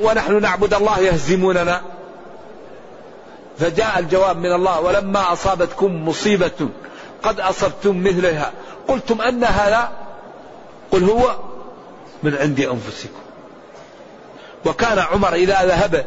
ونحن 0.00 0.40
نعبد 0.40 0.74
الله 0.74 0.98
يهزموننا؟ 0.98 1.82
فجاء 3.58 3.98
الجواب 3.98 4.36
من 4.36 4.52
الله 4.52 4.80
ولما 4.80 5.32
أصابتكم 5.32 6.08
مصيبة 6.08 6.68
قد 7.22 7.40
أصبتم 7.40 8.02
مثلها. 8.02 8.52
قلتم 8.88 9.20
أن 9.20 9.44
هذا 9.44 9.92
قل 10.90 11.04
هو 11.04 11.36
من 12.22 12.34
عند 12.34 12.60
أنفسكم. 12.60 13.22
وكان 14.66 14.98
عمر 14.98 15.34
إذا 15.34 15.66
ذهب 15.66 16.06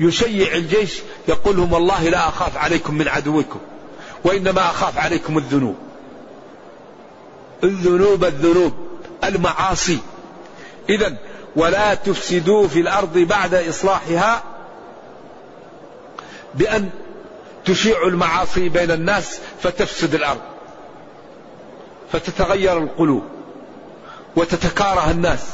يشيع 0.00 0.54
الجيش 0.54 0.98
يقول 1.28 1.56
لهم 1.56 1.72
والله 1.72 2.08
لا 2.08 2.28
أخاف 2.28 2.56
عليكم 2.56 2.94
من 2.94 3.08
عدوكم 3.08 3.58
وإنما 4.24 4.60
أخاف 4.60 4.98
عليكم 4.98 5.38
الذنوب. 5.38 5.76
الذنوب 7.64 8.24
الذنوب 8.24 8.72
المعاصي. 9.24 9.98
إذا 10.88 11.16
ولا 11.56 11.94
تفسدوا 11.94 12.68
في 12.68 12.80
الأرض 12.80 13.18
بعد 13.18 13.54
إصلاحها 13.54 14.42
بأن 16.54 16.90
تشيع 17.64 18.02
المعاصي 18.06 18.68
بين 18.68 18.90
الناس 18.90 19.40
فتفسد 19.62 20.14
الأرض. 20.14 20.40
فتتغير 22.12 22.78
القلوب. 22.78 23.22
وتتكاره 24.36 25.10
الناس. 25.10 25.46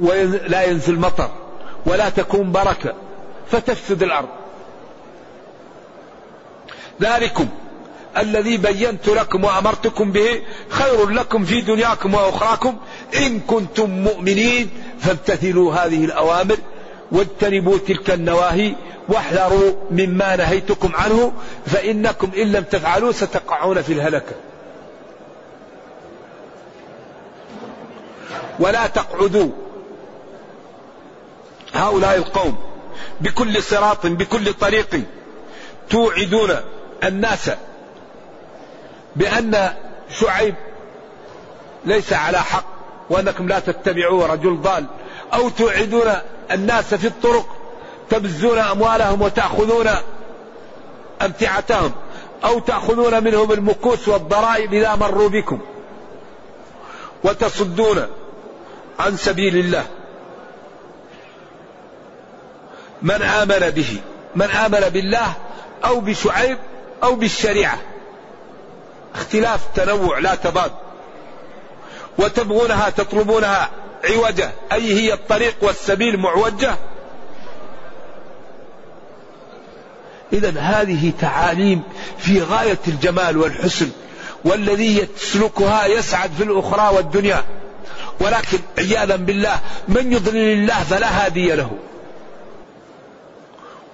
ولا 0.00 0.62
ينزل 0.62 0.98
مطر. 0.98 1.30
ولا 1.86 2.08
تكون 2.08 2.52
بركة. 2.52 2.94
فتفسد 3.50 4.02
الأرض. 4.02 4.28
ذلكم 7.02 7.48
الذي 8.18 8.56
بينت 8.56 9.08
لكم 9.08 9.44
وأمرتكم 9.44 10.12
به 10.12 10.42
خير 10.68 11.08
لكم 11.08 11.44
في 11.44 11.60
دنياكم 11.60 12.14
وأخراكم. 12.14 12.76
إن 13.16 13.40
كنتم 13.40 13.90
مؤمنين 13.90 14.70
فامتثلوا 15.00 15.74
هذه 15.74 16.04
الأوامر 16.04 16.56
واجتنبوا 17.12 17.78
تلك 17.78 18.10
النواهي 18.10 18.74
واحذروا 19.08 19.72
مما 19.90 20.36
نهيتكم 20.36 20.92
عنه 20.94 21.32
فإنكم 21.66 22.30
إن 22.36 22.52
لم 22.52 22.64
تفعلوا 22.64 23.12
ستقعون 23.12 23.82
في 23.82 23.92
الهلكة. 23.92 24.34
ولا 28.58 28.86
تقعدوا 28.86 29.50
هؤلاء 31.74 32.16
القوم 32.16 32.56
بكل 33.20 33.62
صراط 33.62 34.06
بكل 34.06 34.52
طريق 34.52 35.02
توعدون 35.90 36.50
الناس 37.04 37.50
بأن 39.16 39.74
شعيب 40.10 40.54
ليس 41.84 42.12
على 42.12 42.38
حق 42.38 42.64
وأنكم 43.10 43.48
لا 43.48 43.58
تتبعوا 43.58 44.26
رجل 44.26 44.56
ضال 44.56 44.86
أو 45.34 45.48
توعدون 45.48 46.12
الناس 46.50 46.94
في 46.94 47.06
الطرق 47.06 47.46
تبزون 48.10 48.58
أموالهم 48.58 49.22
وتأخذون 49.22 49.88
أمتعتهم 51.22 51.92
أو 52.44 52.58
تأخذون 52.58 53.24
منهم 53.24 53.52
المكوس 53.52 54.08
والضرائب 54.08 54.74
إذا 54.74 54.94
مروا 54.94 55.28
بكم 55.28 55.60
وتصدون 57.24 58.06
عن 58.98 59.16
سبيل 59.16 59.56
الله. 59.56 59.84
من 63.02 63.22
آمن 63.22 63.70
به 63.70 64.00
من 64.36 64.50
آمن 64.50 64.80
بالله 64.80 65.32
أو 65.84 66.00
بشعيب 66.00 66.58
أو 67.02 67.14
بالشريعة. 67.14 67.78
اختلاف 69.14 69.60
تنوع 69.74 70.18
لا 70.18 70.34
تضاد 70.34 70.72
وتبغونها 72.18 72.90
تطلبونها. 72.90 73.70
عوجة. 74.04 74.50
أي 74.72 74.94
هي 74.94 75.12
الطريق 75.12 75.54
والسبيل 75.60 76.16
معوجة؟ 76.16 76.74
إذا 80.32 80.60
هذه 80.60 81.12
تعاليم 81.20 81.82
في 82.18 82.42
غاية 82.42 82.78
الجمال 82.88 83.36
والحسن 83.36 83.90
والذي 84.44 85.08
يسلكها 85.16 85.86
يسعد 85.86 86.30
في 86.38 86.44
الأخرى 86.44 86.96
والدنيا. 86.96 87.44
ولكن 88.20 88.58
عياذا 88.78 89.16
بالله 89.16 89.60
من 89.88 90.12
يضلل 90.12 90.52
الله 90.52 90.82
فلا 90.82 91.24
هادي 91.24 91.54
له. 91.54 91.70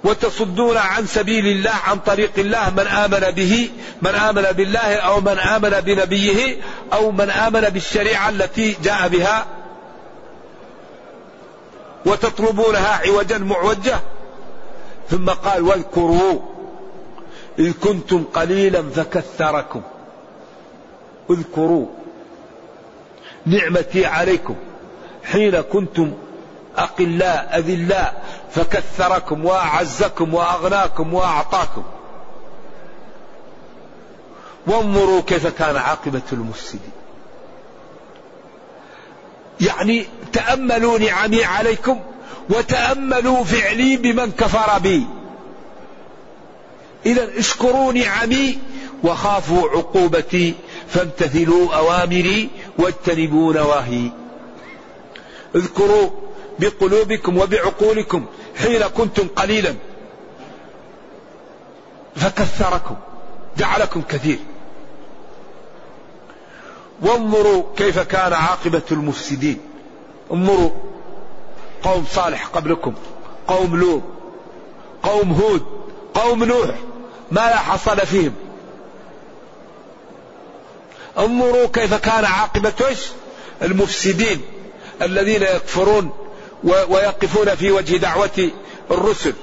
وتصدون 0.04 0.76
عن 0.76 1.06
سبيل 1.06 1.46
الله 1.46 1.74
عن 1.86 1.98
طريق 1.98 2.30
الله 2.38 2.70
من 2.70 2.86
آمن 2.86 3.30
به 3.30 3.70
من 4.02 4.14
آمن 4.14 4.42
بالله 4.42 4.94
أو 4.94 5.20
من 5.20 5.38
آمن 5.38 5.70
بنبيه 5.70 6.56
أو 6.92 7.10
من 7.10 7.30
آمن 7.30 7.60
بالشريعة 7.60 8.28
التي 8.28 8.76
جاء 8.84 9.08
بها. 9.08 9.46
وتطلبونها 12.06 13.00
عوجا 13.06 13.38
معوجة؟ 13.38 14.00
ثم 15.10 15.30
قال 15.30 15.62
واذكروا 15.62 16.40
إذ 17.58 17.72
كنتم 17.72 18.24
قليلا 18.34 18.82
فكثركم. 18.82 19.82
اذكروا 21.30 21.86
نعمتي 23.46 24.06
عليكم 24.06 24.56
حين 25.24 25.60
كنتم 25.60 26.12
أقلاء 26.76 27.58
أذلاء 27.58 28.22
فكثركم 28.50 29.44
وأعزكم 29.44 30.34
وأغناكم 30.34 31.14
وأعطاكم. 31.14 31.82
وانظروا 34.66 35.20
كيف 35.20 35.46
كان 35.46 35.76
عاقبة 35.76 36.22
المفسدين. 36.32 36.92
يعني 39.60 40.06
تأملوا 40.32 40.98
نعمي 40.98 41.44
عليكم 41.44 42.00
وتأملوا 42.50 43.44
فعلي 43.44 43.96
بمن 43.96 44.32
كفر 44.32 44.78
بي. 44.78 45.06
إذا 47.06 47.38
اشكروا 47.38 47.92
نعمي 47.92 48.58
وخافوا 49.04 49.68
عقوبتي 49.68 50.54
فامتثلوا 50.88 51.74
أوامري 51.74 52.48
واجتنبوا 52.78 53.54
نواهي. 53.54 54.10
اذكروا 55.54 56.10
بقلوبكم 56.58 57.38
وبعقولكم 57.38 58.26
حين 58.56 58.82
كنتم 58.82 59.28
قليلا. 59.28 59.74
فكثركم 62.16 62.96
جعلكم 63.58 64.02
كثير. 64.08 64.38
وانظروا 67.02 67.62
كيف 67.76 67.98
كان 67.98 68.32
عاقبة 68.32 68.82
المفسدين. 68.92 69.60
انظروا 70.32 70.70
قوم 71.82 72.04
صالح 72.10 72.46
قبلكم 72.46 72.94
قوم 73.48 73.76
لوط 73.76 74.02
قوم 75.02 75.32
هود 75.32 75.66
قوم 76.14 76.44
نوح 76.44 76.74
ماذا 77.30 77.56
حصل 77.56 78.06
فيهم. 78.06 78.34
انظروا 81.18 81.66
كيف 81.66 81.94
كان 81.94 82.24
عاقبة 82.24 82.96
المفسدين 83.62 84.40
الذين 85.02 85.42
يكفرون 85.42 86.10
ويقفون 86.64 87.54
في 87.54 87.70
وجه 87.70 87.96
دعوة 87.96 88.50
الرسل. 88.90 89.34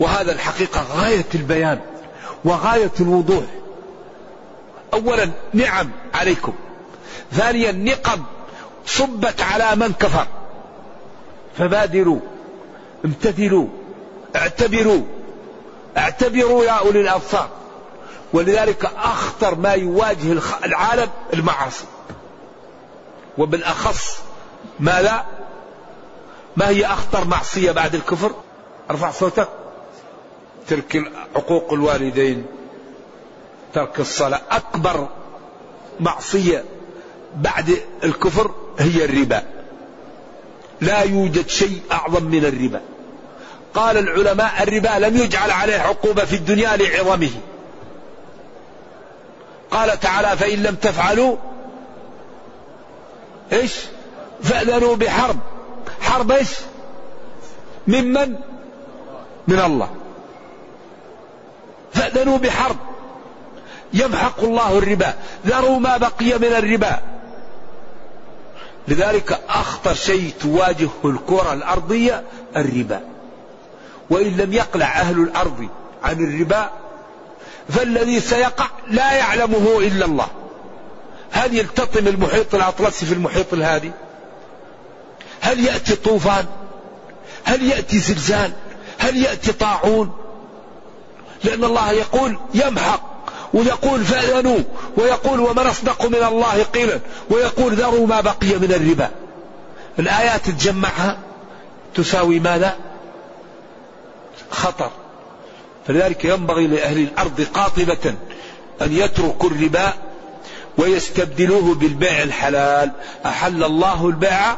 وهذا 0.00 0.32
الحقيقة 0.32 0.86
غاية 0.96 1.26
البيان 1.34 1.80
وغاية 2.44 2.92
الوضوح. 3.00 3.44
أولا 4.94 5.30
نعم 5.54 5.90
عليكم. 6.14 6.52
ثانيا 7.32 7.72
نقم 7.72 8.22
صبت 8.86 9.42
على 9.42 9.76
من 9.76 9.92
كفر. 9.92 10.26
فبادروا 11.58 12.20
امتثلوا 13.04 13.66
اعتبروا. 14.36 15.02
اعتبروا 15.96 16.64
يا 16.64 16.70
أولي 16.70 17.00
الأبصار. 17.00 17.48
ولذلك 18.32 18.84
أخطر 18.84 19.54
ما 19.54 19.72
يواجه 19.72 20.38
العالم 20.64 21.08
المعاصي. 21.34 21.84
وبالأخص 23.38 24.18
ما 24.80 25.02
لا 25.02 25.24
ما 26.56 26.68
هي 26.68 26.86
أخطر 26.86 27.24
معصية 27.24 27.72
بعد 27.72 27.94
الكفر؟ 27.94 28.32
أرفع 28.90 29.10
صوتك. 29.10 29.48
ترك 30.68 31.12
عقوق 31.36 31.72
الوالدين. 31.72 32.46
ترك 33.74 34.00
الصلاة 34.00 34.40
أكبر 34.50 35.08
معصية 36.00 36.64
بعد 37.36 37.76
الكفر 38.04 38.50
هي 38.78 39.04
الربا. 39.04 39.42
لا 40.80 41.02
يوجد 41.02 41.48
شيء 41.48 41.82
أعظم 41.92 42.24
من 42.24 42.44
الربا. 42.44 42.80
قال 43.74 43.98
العلماء 43.98 44.62
الربا 44.62 45.06
لم 45.06 45.16
يجعل 45.16 45.50
عليه 45.50 45.78
عقوبة 45.78 46.24
في 46.24 46.36
الدنيا 46.36 46.76
لعظمه. 46.76 47.30
قال 49.70 50.00
تعالى 50.00 50.36
فإن 50.36 50.62
لم 50.62 50.74
تفعلوا 50.74 51.36
إيش؟ 53.52 53.74
فأذنوا 54.42 54.96
بحرب. 54.96 55.36
حرب 56.00 56.30
إيش؟ 56.30 56.50
ممن؟ 57.88 58.36
من 59.48 59.58
الله. 59.58 59.90
فأذنوا 61.92 62.38
بحرب. 62.38 62.76
يمحق 63.92 64.44
الله 64.44 64.78
الربا. 64.78 65.14
ذروا 65.46 65.78
ما 65.78 65.96
بقي 65.96 66.38
من 66.38 66.52
الربا. 66.56 67.00
لذلك 68.88 69.40
أخطر 69.48 69.94
شيء 69.94 70.32
تواجهه 70.40 70.90
الكرة 71.04 71.52
الأرضية 71.52 72.24
الربا. 72.56 73.00
وإن 74.10 74.36
لم 74.36 74.52
يقلع 74.52 75.00
أهل 75.00 75.20
الأرض 75.20 75.68
عن 76.02 76.24
الربا 76.24 76.70
فالذي 77.68 78.20
سيقع 78.20 78.66
لا 78.86 79.12
يعلمه 79.12 79.78
إلا 79.78 80.04
الله. 80.04 80.28
هل 81.32 81.56
يلتطم 81.56 82.08
المحيط 82.08 82.54
الأطلسي 82.54 83.06
في 83.06 83.14
المحيط 83.14 83.52
الهادي؟ 83.52 83.90
هل 85.40 85.60
يأتي 85.64 85.96
طوفان؟ 85.96 86.46
هل 87.44 87.62
يأتي 87.62 87.98
زلزال؟ 87.98 88.52
هل 88.98 89.16
يأتي 89.16 89.52
طاعون؟ 89.52 90.12
لأن 91.44 91.64
الله 91.64 91.90
يقول 91.90 92.38
يمحق 92.54 93.09
ويقول 93.54 94.04
فأذنوا 94.04 94.58
ويقول 94.96 95.40
ومن 95.40 95.66
أصدق 95.66 96.06
من 96.06 96.22
الله 96.22 96.62
قيلا 96.62 97.00
ويقول 97.30 97.74
ذروا 97.74 98.06
ما 98.06 98.20
بقي 98.20 98.58
من 98.58 98.72
الربا. 98.72 99.10
الآيات 99.98 100.50
تجمعها 100.50 101.18
تساوي 101.94 102.40
ماذا؟ 102.40 102.76
خطر. 104.50 104.90
فلذلك 105.86 106.24
ينبغي 106.24 106.66
لأهل 106.66 106.98
الأرض 106.98 107.46
قاطبة 107.54 108.14
أن 108.82 108.92
يتركوا 108.92 109.50
الربا 109.50 109.92
ويستبدلوه 110.78 111.74
بالبيع 111.74 112.22
الحلال. 112.22 112.90
أحل 113.26 113.64
الله 113.64 114.06
البيع 114.08 114.56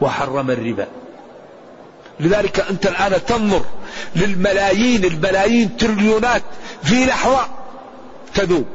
وحرم 0.00 0.50
الربا. 0.50 0.86
لذلك 2.20 2.60
أنت 2.60 2.86
الآن 2.86 3.24
تنظر 3.26 3.64
للملايين 4.16 5.04
الملايين 5.04 5.76
تريليونات 5.76 6.42
في 6.82 7.06
لحظة 7.06 7.59
تذوب 8.34 8.66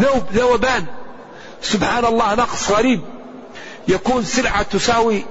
ذوب 0.00 0.22
ذوبان. 0.32 0.84
سبحان 1.62 2.04
الله 2.04 2.34
نقص 2.34 2.70
غريب. 2.70 3.00
يكون 3.88 4.24
سلعة 4.24 4.62
تساوي 4.62 5.24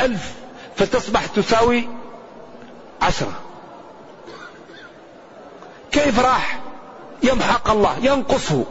ألف 0.00 0.32
فتصبح 0.76 1.26
تساوي 1.26 1.88
عشرة. 3.02 3.32
كيف 5.92 6.20
راح؟ 6.20 6.60
يمحق 7.22 7.70
الله 7.70 7.96
ينقصه 8.02 8.64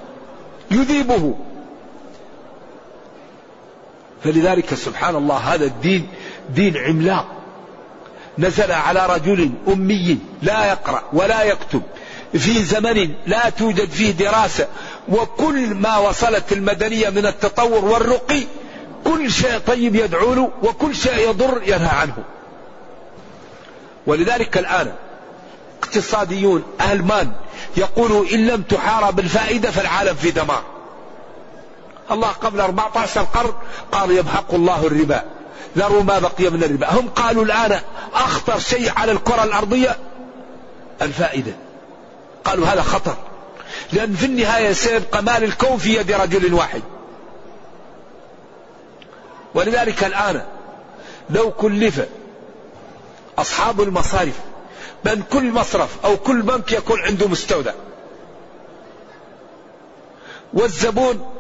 يذيبه. 0.72 1.36
فلذلك 4.24 4.74
سبحان 4.74 5.16
الله 5.16 5.38
هذا 5.38 5.66
الدين 5.66 6.08
دين 6.50 6.78
عملاق. 6.78 7.26
نزل 8.38 8.72
على 8.72 9.06
رجل 9.06 9.52
أمي 9.68 10.18
لا 10.42 10.66
يقرأ 10.66 11.04
ولا 11.14 11.44
يكتب. 11.44 11.82
في 12.34 12.64
زمن 12.64 13.14
لا 13.28 13.50
توجد 13.50 13.90
فيه 13.90 14.12
دراسة. 14.12 14.68
وكل 15.10 15.76
ما 15.76 15.98
وصلت 15.98 16.52
المدنية 16.52 17.10
من 17.10 17.26
التطور 17.26 17.86
والرقي 17.86 18.44
كل 19.06 19.32
شيء 19.32 19.58
طيب 19.58 19.96
يدعو 19.96 20.34
له 20.34 20.52
وكل 20.64 20.96
شيء 20.96 21.30
يضر 21.30 21.62
ينهى 21.66 21.90
عنه. 21.90 22.18
ولذلك 24.08 24.58
الآن 24.58 24.94
اقتصاديون 25.84 26.64
ألمان 26.92 27.32
يقولوا 27.78 28.26
إن 28.34 28.48
لم 28.48 28.62
تحارب 28.62 29.20
الفائدة 29.20 29.72
فالعالم 29.72 30.16
في 30.16 30.32
دمار. 30.32 30.64
الله 32.12 32.28
قبل 32.28 32.62
14 32.62 33.22
قرن 33.22 33.54
قال 33.92 34.12
يمحق 34.12 34.54
الله 34.54 34.88
الربا. 34.88 35.24
ذروا 35.78 36.04
ما 36.04 36.20
بقي 36.20 36.50
من 36.50 36.64
الربا. 36.64 36.88
هم 36.92 37.10
قالوا 37.10 37.46
الآن 37.46 37.80
أخطر 38.14 38.60
شيء 38.60 38.92
على 38.98 39.12
الكرة 39.12 39.44
الأرضية 39.44 39.98
الفائدة. 41.02 41.54
قالوا 42.46 42.68
هذا 42.68 42.82
خطر. 42.82 43.16
لأن 43.94 44.14
في 44.14 44.26
النهاية 44.26 44.74
سيبقى 44.74 45.24
مال 45.24 45.44
الكون 45.44 45.78
في 45.78 45.94
يد 45.94 46.12
رجل 46.12 46.54
واحد. 46.54 46.82
ولذلك 49.54 50.04
الآن 50.04 50.46
لو 51.30 51.52
كلف 51.52 52.08
أصحاب 53.38 53.82
المصارف 53.82 54.40
بأن 55.06 55.22
كل 55.22 55.52
مصرف 55.52 56.06
أو 56.06 56.18
كل 56.18 56.42
بنك 56.42 56.72
يكون 56.72 57.00
عنده 57.00 57.28
مستودع. 57.28 57.74
والزبون 60.54 61.34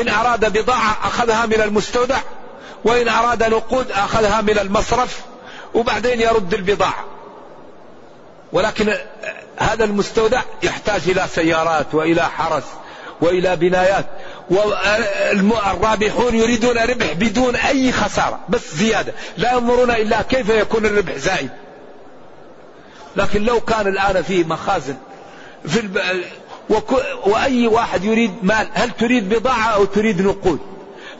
إن 0.00 0.08
أراد 0.08 0.58
بضاعة 0.58 0.98
أخذها 1.02 1.46
من 1.46 1.60
المستودع 1.60 2.18
وإن 2.84 3.08
أراد 3.08 3.42
نقود 3.42 3.90
أخذها 3.92 4.40
من 4.40 4.58
المصرف 4.58 5.20
وبعدين 5.74 6.20
يرد 6.20 6.54
البضاعة. 6.54 7.04
ولكن 8.52 8.94
هذا 9.56 9.84
المستودع 9.84 10.42
يحتاج 10.62 11.00
إلى 11.06 11.26
سيارات 11.34 11.94
وإلى 11.94 12.22
حرس 12.22 12.64
وإلى 13.20 13.56
بنايات 13.56 14.06
والرابحون 14.50 16.34
يريدون 16.34 16.78
ربح 16.78 17.12
بدون 17.12 17.56
أي 17.56 17.92
خسارة 17.92 18.40
بس 18.48 18.74
زيادة 18.74 19.12
لا 19.36 19.52
ينظرون 19.52 19.90
إلا 19.90 20.22
كيف 20.22 20.48
يكون 20.48 20.86
الربح 20.86 21.16
زائد. 21.16 21.50
لكن 23.16 23.42
لو 23.42 23.60
كان 23.60 23.86
الآن 23.86 24.22
في 24.22 24.44
مخازن 24.44 24.96
في 25.66 25.80
الب... 25.80 26.00
وأي 27.26 27.66
واحد 27.66 28.04
يريد 28.04 28.34
مال 28.42 28.68
هل 28.72 28.90
تريد 28.90 29.28
بضاعة 29.28 29.68
أو 29.68 29.84
تريد 29.84 30.22
نقود؟ 30.22 30.58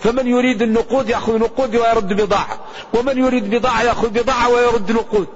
فمن 0.00 0.26
يريد 0.26 0.62
النقود 0.62 1.08
يأخذ 1.08 1.38
نقود 1.38 1.76
ويرد 1.76 2.22
بضاعة 2.22 2.58
ومن 2.94 3.18
يريد 3.18 3.54
بضاعة 3.54 3.82
يأخذ 3.82 4.08
بضاعة 4.08 4.48
ويرد 4.48 4.92
نقود. 4.92 5.26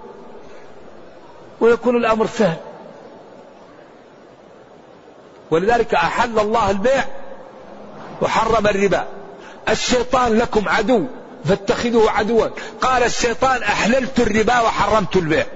ويكون 1.64 1.96
الأمر 1.96 2.27
سهل. 2.27 2.57
ولذلك 5.50 5.94
أحل 5.94 6.38
الله 6.38 6.70
البيع 6.70 7.05
وحرم 8.22 8.66
الربا. 8.66 9.05
الشيطان 9.68 10.38
لكم 10.38 10.68
عدو 10.68 11.07
فاتخذوه 11.44 12.11
عدوا. 12.11 12.46
قال 12.81 13.03
الشيطان 13.03 13.62
أحللت 13.62 14.20
الربا 14.20 14.61
وحرمت 14.61 15.16
البيع. 15.16 15.46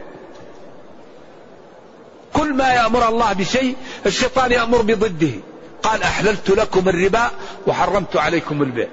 كل 2.32 2.54
ما 2.54 2.72
يأمر 2.72 3.08
الله 3.08 3.32
بشيء 3.32 3.76
الشيطان 4.06 4.52
يأمر 4.52 4.82
بضده. 4.82 5.34
قال 5.82 6.02
أحللت 6.02 6.50
لكم 6.50 6.88
الربا 6.88 7.30
وحرمت 7.66 8.16
عليكم 8.16 8.62
البيع. 8.62 8.88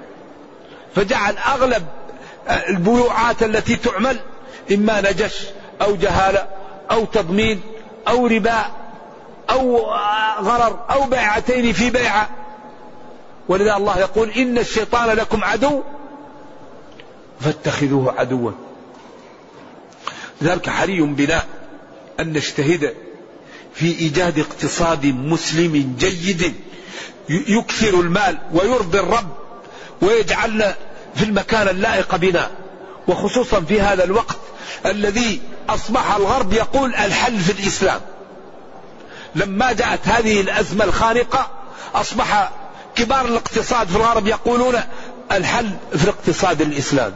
فجعل 0.94 1.36
أغلب 1.38 1.86
البيوعات 2.68 3.42
التي 3.42 3.76
تعمل 3.76 4.18
إما 4.72 5.00
نجش 5.00 5.46
أو 5.82 5.96
جهالة 5.96 6.46
أو 6.90 7.04
تضمين 7.04 7.60
أو 8.08 8.26
ربا 8.26 8.64
أو 9.50 9.78
غرر 10.40 10.84
أو 10.90 11.04
بيعتين 11.06 11.72
في 11.72 11.90
بيعة. 11.90 12.28
ولذا 13.48 13.76
الله 13.76 13.98
يقول 13.98 14.30
إن 14.30 14.58
الشيطان 14.58 15.16
لكم 15.16 15.44
عدو 15.44 15.82
فاتخذوه 17.40 18.14
عدوا. 18.18 18.50
لذلك 20.40 20.70
حري 20.70 21.00
بنا 21.00 21.42
أن 22.20 22.32
نجتهد 22.32 22.94
في 23.74 23.98
إيجاد 23.98 24.38
اقتصاد 24.38 25.06
مسلم 25.06 25.96
جيد 25.98 26.54
يكثر 27.28 28.00
المال 28.00 28.38
ويرضي 28.52 29.00
الرب 29.00 29.28
ويجعلنا 30.02 30.74
في 31.14 31.24
المكان 31.24 31.68
اللائق 31.68 32.16
بنا. 32.16 32.50
وخصوصا 33.08 33.60
في 33.60 33.80
هذا 33.80 34.04
الوقت 34.04 34.36
الذي 34.86 35.40
أصبح 35.68 36.14
الغرب 36.16 36.52
يقول 36.52 36.94
الحل 36.94 37.38
في 37.38 37.52
الإسلام. 37.52 38.00
لما 39.34 39.72
جاءت 39.72 40.08
هذه 40.08 40.40
الأزمة 40.40 40.84
الخانقة 40.84 41.50
أصبح 41.94 42.50
كبار 42.94 43.24
الاقتصاد 43.24 43.88
في 43.88 43.96
الغرب 43.96 44.26
يقولون 44.26 44.80
الحل 45.32 45.70
في 45.96 46.04
الاقتصاد 46.04 46.60
الإسلامي 46.60 47.14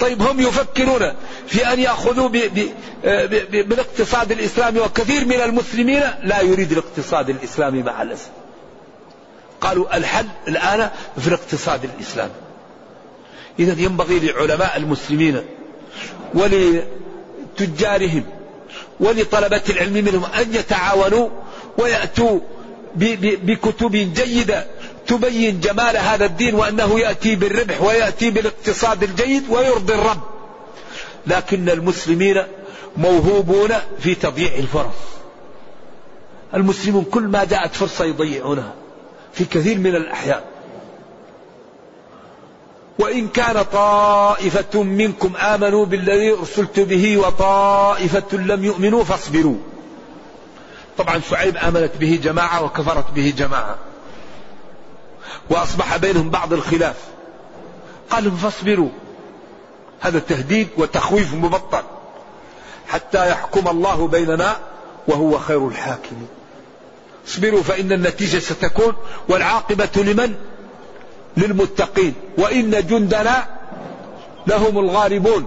طيب 0.00 0.22
هم 0.22 0.40
يفكرون 0.40 1.14
في 1.46 1.72
أن 1.72 1.80
يأخذوا 1.80 2.28
بالاقتصاد 3.48 4.32
الإسلامي 4.32 4.80
وكثير 4.80 5.24
من 5.24 5.40
المسلمين 5.40 6.02
لا 6.22 6.40
يريد 6.40 6.72
الاقتصاد 6.72 7.30
الإسلامي 7.30 7.82
مع 7.82 8.02
الأسف. 8.02 8.28
قالوا 9.60 9.96
الحل 9.96 10.26
الآن 10.48 10.90
في 11.20 11.28
الاقتصاد 11.28 11.84
الإسلامي. 11.84 12.32
إذا 13.58 13.82
ينبغي 13.82 14.18
لعلماء 14.18 14.76
المسلمين 14.76 15.42
ولتجارهم 16.34 18.24
ولطلبة 19.00 19.62
العلم 19.70 19.92
منهم 19.92 20.24
أن 20.24 20.54
يتعاونوا 20.54 21.28
ويأتوا 21.78 22.40
بكتب 22.96 23.92
جيدة 23.92 24.66
تبين 25.06 25.60
جمال 25.60 25.96
هذا 25.96 26.24
الدين 26.24 26.54
وأنه 26.54 27.00
يأتي 27.00 27.36
بالربح 27.36 27.82
ويأتي 27.82 28.30
بالاقتصاد 28.30 29.02
الجيد 29.02 29.44
ويرضي 29.50 29.94
الرب. 29.94 30.20
لكن 31.26 31.68
المسلمين 31.68 32.42
موهوبون 32.96 33.68
في 33.98 34.14
تضييع 34.14 34.54
الفرص. 34.54 34.94
المسلمون 36.54 37.04
كل 37.04 37.22
ما 37.22 37.44
جاءت 37.44 37.74
فرصة 37.74 38.04
يضيعونها 38.04 38.74
في 39.32 39.44
كثير 39.44 39.78
من 39.78 39.96
الأحيان. 39.96 40.40
وإن 42.98 43.28
كان 43.28 43.62
طائفة 43.62 44.82
منكم 44.82 45.36
آمنوا 45.36 45.86
بالذي 45.86 46.32
أرسلت 46.32 46.80
به 46.80 47.16
وطائفة 47.18 48.36
لم 48.36 48.64
يؤمنوا 48.64 49.04
فاصبروا. 49.04 49.56
طبعا 50.98 51.20
شعيب 51.30 51.56
آمنت 51.56 51.96
به 51.96 52.20
جماعة 52.22 52.64
وكفرت 52.64 53.10
به 53.10 53.34
جماعة. 53.36 53.76
وأصبح 55.50 55.96
بينهم 55.96 56.30
بعض 56.30 56.52
الخلاف. 56.52 56.96
قال 58.10 58.32
فاصبروا. 58.32 58.90
هذا 60.00 60.18
تهديد 60.18 60.68
وتخويف 60.76 61.34
مبطل. 61.34 61.82
حتى 62.88 63.30
يحكم 63.30 63.68
الله 63.68 64.08
بيننا 64.08 64.56
وهو 65.08 65.38
خير 65.38 65.68
الحاكمين. 65.68 66.28
اصبروا 67.28 67.62
فإن 67.62 67.92
النتيجة 67.92 68.38
ستكون 68.38 68.92
والعاقبة 69.28 69.88
لمن؟ 69.96 70.34
للمتقين 71.36 72.14
وإن 72.38 72.70
جندنا 72.70 73.46
لهم 74.46 74.78
الغالبون. 74.78 75.46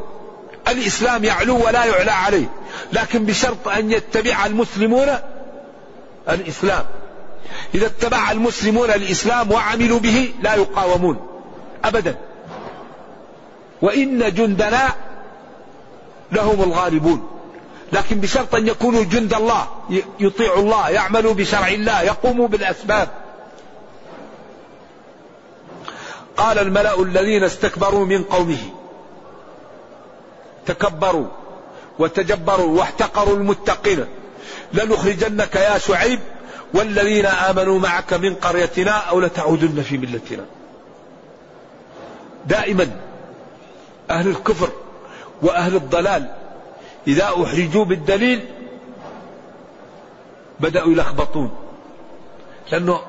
الإسلام 0.67 1.23
يعلو 1.23 1.65
ولا 1.65 1.85
يعلى 1.85 2.11
عليه 2.11 2.49
لكن 2.93 3.25
بشرط 3.25 3.67
أن 3.67 3.91
يتبع 3.91 4.45
المسلمون 4.45 5.07
الإسلام. 6.29 6.85
إذا 7.75 7.85
اتبع 7.85 8.31
المسلمون 8.31 8.89
الإسلام 8.89 9.51
وعملوا 9.51 9.99
به 9.99 10.33
لا 10.41 10.55
يقاومون 10.55 11.27
أبدا. 11.83 12.15
وإن 13.81 14.33
جندنا 14.33 14.95
لهم 16.31 16.63
الغالبون 16.63 17.27
لكن 17.93 18.19
بشرط 18.19 18.55
أن 18.55 18.67
يكونوا 18.67 19.03
جند 19.03 19.33
الله 19.33 19.67
يطيعوا 20.19 20.59
الله 20.59 20.89
يعملوا 20.89 21.33
بشرع 21.33 21.67
الله 21.67 22.01
يقوموا 22.01 22.47
بالأسباب. 22.47 23.09
قال 26.39 26.59
الملأ 26.59 27.01
الذين 27.01 27.43
استكبروا 27.43 28.05
من 28.05 28.23
قومه. 28.23 28.57
تكبروا 30.65 31.27
وتجبروا 31.99 32.79
واحتقروا 32.79 33.35
المتقين. 33.35 34.05
لنخرجنك 34.73 35.55
يا 35.55 35.77
شعيب 35.77 36.19
والذين 36.73 37.25
آمنوا 37.25 37.79
معك 37.79 38.13
من 38.13 38.35
قريتنا 38.35 38.91
أو 38.91 39.19
لتعودن 39.19 39.81
في 39.81 39.97
ملتنا. 39.97 40.45
دائما 42.45 42.87
أهل 44.09 44.27
الكفر 44.27 44.69
وأهل 45.41 45.75
الضلال 45.75 46.33
إذا 47.07 47.23
أحرجوا 47.43 47.85
بالدليل 47.85 48.45
بدأوا 50.59 50.91
يلخبطون. 50.91 51.51
لأنه 52.71 52.99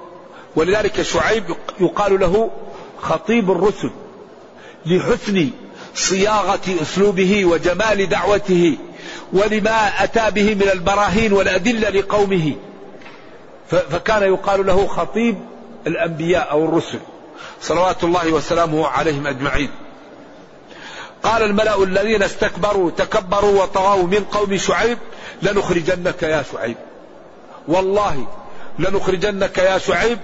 ولذلك 0.56 1.02
شعيب 1.02 1.44
يقال 1.80 2.20
له 2.20 2.50
خطيب 3.02 3.50
الرسل 3.50 3.90
لحسن 4.86 5.50
صياغة 5.94 6.82
أسلوبه 6.82 7.44
وجمال 7.44 8.08
دعوته 8.08 8.78
ولما 9.32 10.04
أتى 10.04 10.30
به 10.30 10.54
من 10.54 10.70
البراهين 10.72 11.32
والأدلة 11.32 11.88
لقومه. 11.88 12.52
فكان 13.70 14.22
يقال 14.22 14.66
له 14.66 14.86
خطيب 14.86 15.38
الأنبياء 15.86 16.50
أو 16.50 16.64
الرسل. 16.64 16.98
صلوات 17.62 18.04
الله 18.04 18.32
وسلامه 18.32 18.86
عليهم 18.86 19.26
أجمعين. 19.26 19.70
قال 21.22 21.42
الملأ 21.42 21.82
الذين 21.82 22.22
استكبروا 22.22 22.90
تكبروا 22.90 23.62
وطغوا 23.62 24.02
من 24.02 24.24
قوم 24.24 24.56
شعيب 24.56 24.98
لنخرجنك 25.42 26.22
يا 26.22 26.44
شعيب. 26.52 26.76
والله 27.68 28.26
لنخرجنك 28.78 29.58
يا 29.58 29.78
شعيب 29.78 30.18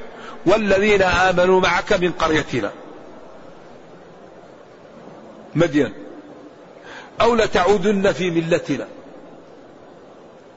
والذين 0.47 1.03
آمنوا 1.03 1.61
معك 1.61 1.92
من 1.92 2.12
قريتنا. 2.12 2.70
مدين. 5.55 5.92
أو 7.20 7.34
لتعودن 7.34 8.12
في 8.12 8.30
ملتنا. 8.30 8.86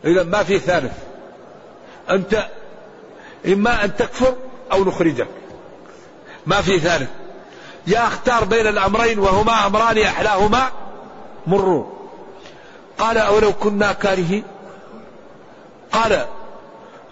إذا 0.06 0.24
ما 0.24 0.44
في 0.44 0.60
ثالث. 0.60 0.94
أنت 2.10 2.48
إما 3.46 3.84
أن 3.84 3.96
تكفر 3.96 4.36
أو 4.72 4.84
نخرجك. 4.84 5.28
ما 6.46 6.62
في 6.62 6.80
ثالث. 6.80 7.10
يا 7.88 8.08
أختار 8.08 8.44
بين 8.44 8.68
الأمرين 8.68 9.20
وهما 9.20 9.68
أمران 9.68 9.98
أحلاهما 9.98 10.70
مروا 11.48 11.86
قال 12.98 13.18
أولو 13.18 13.54
كنا 13.54 13.94
كارهين. 13.94 14.44
قال 15.92 16.26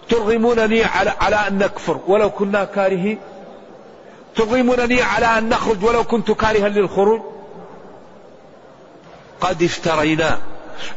ترغمونني 0.08 0.84
على, 0.84 1.10
على 1.20 1.36
أن 1.36 1.58
نكفر 1.58 2.00
ولو 2.06 2.30
كنا 2.30 2.64
كارهين. 2.64 3.18
ترغمونني 4.36 5.02
على 5.02 5.26
أن 5.26 5.48
نخرج 5.48 5.84
ولو 5.84 6.04
كنت 6.04 6.30
كارها 6.30 6.68
للخروج. 6.68 7.20
قد 9.40 9.62
افترينا 9.62 10.38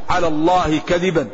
على 0.10 0.28
الله 0.28 0.80
كذبا. 0.88 1.28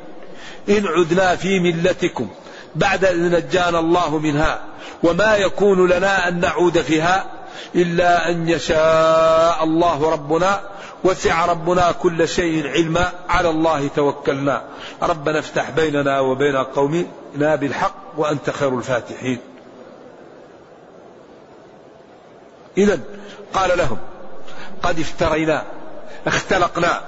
إن 0.70 0.88
عدنا 0.88 1.36
في 1.36 1.60
ملتكم 1.60 2.30
بعد 2.76 3.06
إذ 3.06 3.32
نجانا 3.32 3.80
الله 3.80 4.18
منها. 4.18 4.60
وما 5.04 5.36
يكون 5.36 5.90
لنا 5.90 6.28
أن 6.28 6.40
نعود 6.40 6.82
فيها. 6.82 7.37
إلا 7.76 8.30
أن 8.30 8.50
يشاء 8.50 9.64
الله 9.64 10.12
ربنا 10.12 10.62
وسع 11.04 11.46
ربنا 11.46 11.92
كل 11.92 12.28
شيء 12.28 12.68
علما. 12.68 13.12
على 13.30 13.50
الله 13.50 13.88
توكلنا. 13.88 14.62
ربنا 15.02 15.40
افتح 15.40 15.70
بيننا 15.70 16.20
وبين 16.20 16.56
قومنا 16.56 17.56
بالحق 17.56 17.96
وأنت 18.18 18.50
خير 18.50 18.78
الفاتحين. 18.78 19.40
إذا 22.78 23.00
قال 23.54 23.78
لهم 23.78 23.98
قد 24.84 25.00
افترينا 25.00 25.64
اختلقنا 26.28 27.02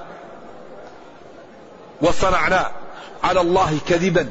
وصنعنا 2.02 2.72
على 3.24 3.42
الله 3.42 3.78
كذبا. 3.88 4.30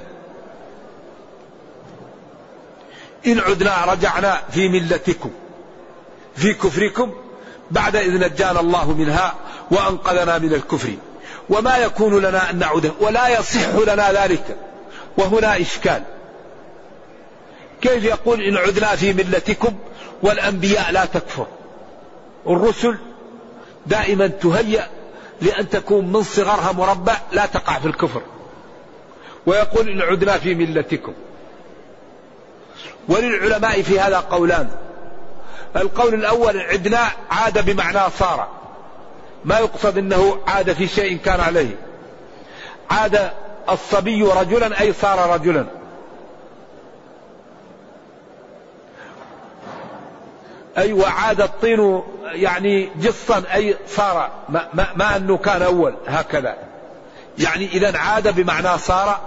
إن 3.26 3.38
عدنا 3.38 3.84
رجعنا 3.84 4.40
في 4.50 4.68
ملتكم. 4.68 5.30
في 6.38 6.54
كفركم 6.54 7.14
بعد 7.70 7.96
إذ 7.96 8.18
نجانا 8.18 8.60
الله 8.60 8.92
منها 8.92 9.34
وأنقذنا 9.70 10.38
من 10.38 10.54
الكفر. 10.54 10.90
وما 11.50 11.76
يكون 11.76 12.22
لنا 12.22 12.50
أن 12.50 12.58
نعود 12.58 12.92
ولا 13.00 13.28
يصح 13.28 13.74
لنا 13.86 14.12
ذلك. 14.12 14.56
وهنا 15.16 15.60
إشكال. 15.60 16.02
كيف 17.80 18.04
يقول 18.04 18.42
إن 18.42 18.56
عدنا 18.56 18.96
في 18.96 19.12
ملتكم 19.12 19.74
والأنبياء 20.22 20.92
لا 20.92 21.04
تكفر؟ 21.04 21.46
الرسل 22.46 22.98
دائما 23.86 24.26
تهيأ 24.26 24.88
لأن 25.42 25.68
تكون 25.68 26.12
من 26.12 26.22
صغرها 26.22 26.72
مربع 26.72 27.16
لا 27.32 27.46
تقع 27.46 27.78
في 27.78 27.86
الكفر. 27.86 28.22
ويقول 29.46 29.88
إن 29.88 30.02
عدنا 30.02 30.38
في 30.38 30.54
ملتكم. 30.54 31.12
وللعلماء 33.08 33.82
في 33.82 34.00
هذا 34.00 34.18
قولان. 34.18 34.87
القول 35.76 36.14
الأول 36.14 36.60
عدنا 36.60 37.08
عاد 37.30 37.64
بمعنى 37.64 38.10
صار. 38.18 38.48
ما 39.44 39.58
يقصد 39.58 39.98
أنه 39.98 40.38
عاد 40.46 40.72
في 40.72 40.86
شيء 40.86 41.16
كان 41.16 41.40
عليه. 41.40 41.76
عاد 42.90 43.30
الصبي 43.70 44.22
رجلا 44.22 44.80
أي 44.80 44.92
صار 44.92 45.34
رجلا. 45.34 45.66
أي 50.78 50.92
وعاد 50.92 51.40
الطين 51.40 52.02
يعني 52.24 52.90
جصا 52.96 53.42
أي 53.54 53.76
صار. 53.88 54.30
ما, 54.48 54.68
ما, 54.74 54.86
ما 54.96 55.16
أنه 55.16 55.36
كان 55.36 55.62
أول 55.62 55.94
هكذا. 56.06 56.56
يعني 57.38 57.66
إذا 57.66 57.98
عاد 57.98 58.40
بمعنى 58.40 58.78
صار 58.78 59.20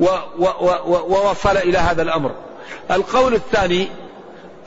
و 0.00 0.06
و 0.38 0.46
و 0.84 0.96
ووصل 1.08 1.56
إلى 1.56 1.78
هذا 1.78 2.02
الأمر. 2.02 2.34
القول 2.90 3.34
الثاني 3.34 3.88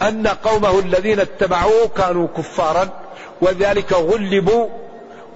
أن 0.01 0.27
قومه 0.27 0.79
الذين 0.79 1.19
اتبعوه 1.19 1.87
كانوا 1.87 2.27
كفارا 2.37 2.89
وذلك 3.41 3.93
غلبوا 3.93 4.69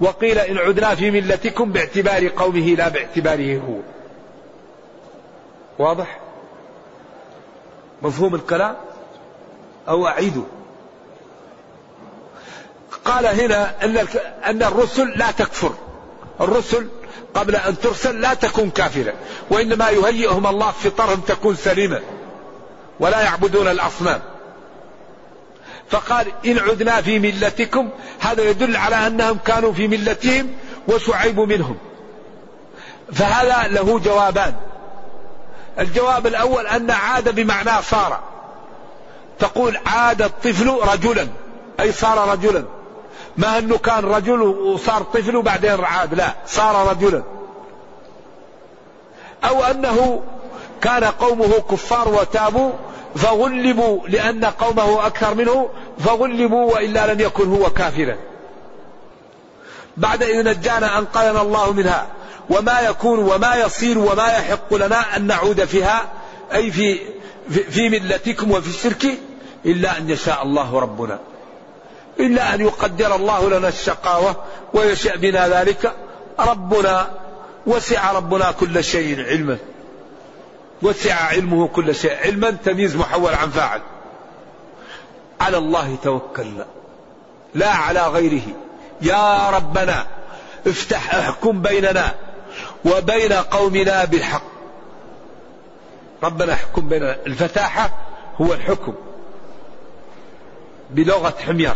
وقيل 0.00 0.38
إن 0.38 0.58
عدنا 0.58 0.94
في 0.94 1.10
ملتكم 1.10 1.72
باعتبار 1.72 2.28
قومه 2.28 2.74
لا 2.74 2.88
باعتباره 2.88 3.56
هو. 3.58 3.80
واضح؟ 5.78 6.20
مفهوم 8.02 8.34
الكلام؟ 8.34 8.76
أو 9.88 10.06
أعيده 10.06 10.42
قال 13.04 13.26
هنا 13.26 13.84
أن 13.84 14.06
أن 14.46 14.62
الرسل 14.62 15.08
لا 15.08 15.30
تكفر. 15.30 15.72
الرسل 16.40 16.88
قبل 17.34 17.56
أن 17.56 17.78
ترسل 17.78 18.20
لا 18.20 18.34
تكون 18.34 18.70
كافرة 18.70 19.12
وإنما 19.50 19.90
يهيئهم 19.90 20.46
الله 20.46 20.70
فطرهم 20.70 21.20
تكون 21.20 21.56
سليمة 21.56 22.00
ولا 23.00 23.20
يعبدون 23.22 23.68
الأصنام. 23.68 24.20
فقال 25.90 26.26
إن 26.46 26.58
عدنا 26.58 27.02
في 27.02 27.18
ملتكم 27.18 27.88
هذا 28.20 28.42
يدل 28.42 28.76
على 28.76 29.06
أنهم 29.06 29.38
كانوا 29.44 29.72
في 29.72 29.88
ملتهم 29.88 30.50
وشعيب 30.88 31.40
منهم. 31.40 31.76
فهذا 33.12 33.68
له 33.68 33.98
جوابان. 33.98 34.54
الجواب 35.78 36.26
الأول 36.26 36.66
أن 36.66 36.90
عاد 36.90 37.34
بمعنى 37.34 37.82
صار. 37.82 38.20
تقول 39.38 39.78
عاد 39.86 40.22
الطفل 40.22 40.78
رجلا 40.92 41.28
أي 41.80 41.92
صار 41.92 42.28
رجلا. 42.32 42.64
ما 43.36 43.58
أنه 43.58 43.78
كان 43.78 44.04
رجل 44.04 44.42
وصار 44.42 45.02
طفل 45.02 45.36
وبعدين 45.36 45.84
عاد 45.84 46.14
لا 46.14 46.34
صار 46.46 46.90
رجلا. 46.90 47.22
أو 49.44 49.64
أنه 49.64 50.22
كان 50.80 51.04
قومه 51.04 51.52
كفار 51.70 52.08
وتابوا 52.08 52.72
فغلبوا 53.16 54.08
لأن 54.08 54.44
قومه 54.44 55.06
أكثر 55.06 55.34
منه 55.34 55.68
فغلبوا 55.98 56.74
وإلا 56.74 57.14
لم 57.14 57.20
يكن 57.20 57.52
هو 57.54 57.70
كافرا. 57.70 58.16
بعد 59.96 60.22
إذ 60.22 60.44
نجانا 60.44 60.98
أنقذنا 60.98 61.42
الله 61.42 61.72
منها 61.72 62.06
وما 62.50 62.80
يكون 62.80 63.18
وما 63.18 63.54
يصير 63.54 63.98
وما 63.98 64.26
يحق 64.26 64.74
لنا 64.74 65.16
أن 65.16 65.26
نعود 65.26 65.64
فيها 65.64 66.08
أي 66.54 66.70
في 66.70 66.98
في 67.70 67.88
ملتكم 67.88 68.50
وفي 68.50 68.68
الشرك 68.68 69.18
إلا 69.66 69.98
أن 69.98 70.10
يشاء 70.10 70.42
الله 70.42 70.80
ربنا. 70.80 71.18
إلا 72.20 72.54
أن 72.54 72.60
يقدر 72.60 73.16
الله 73.16 73.50
لنا 73.50 73.68
الشقاوة 73.68 74.36
ويشاء 74.74 75.16
بنا 75.16 75.48
ذلك. 75.48 75.92
ربنا 76.40 77.10
وسع 77.66 78.12
ربنا 78.12 78.50
كل 78.50 78.84
شيء 78.84 79.24
علما 79.24 79.58
وسع 80.82 81.14
علمه 81.14 81.68
كل 81.68 81.94
شيء. 81.94 82.16
علما 82.16 82.50
تمييز 82.50 82.96
محول 82.96 83.34
عن 83.34 83.50
فاعل. 83.50 83.80
على 85.40 85.58
الله 85.58 85.96
توكلنا 86.02 86.66
لا 87.54 87.70
على 87.70 88.08
غيره. 88.08 88.46
يا 89.02 89.50
ربنا 89.50 90.06
افتح 90.66 91.14
احكم 91.14 91.62
بيننا 91.62 92.14
وبين 92.84 93.32
قومنا 93.32 94.04
بالحق. 94.04 94.42
ربنا 96.22 96.52
احكم 96.52 96.88
بيننا. 96.88 97.16
الفتاحة 97.26 97.90
هو 98.40 98.52
الحكم. 98.52 98.94
بلغة 100.90 101.34
حمير. 101.46 101.74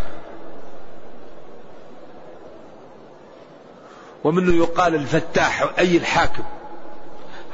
ومنه 4.24 4.52
يقال 4.52 4.94
الفتاح 4.94 5.66
أي 5.78 5.96
الحاكم. 5.96 6.44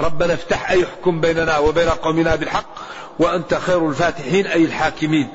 ربنا 0.00 0.34
افتح 0.34 0.70
أي 0.70 0.84
احكم 0.84 1.20
بيننا 1.20 1.58
وبين 1.58 1.88
قومنا 1.88 2.36
بالحق 2.36 2.74
وأنت 3.18 3.54
خير 3.54 3.88
الفاتحين 3.88 4.46
أي 4.46 4.64
الحاكمين. 4.64 5.28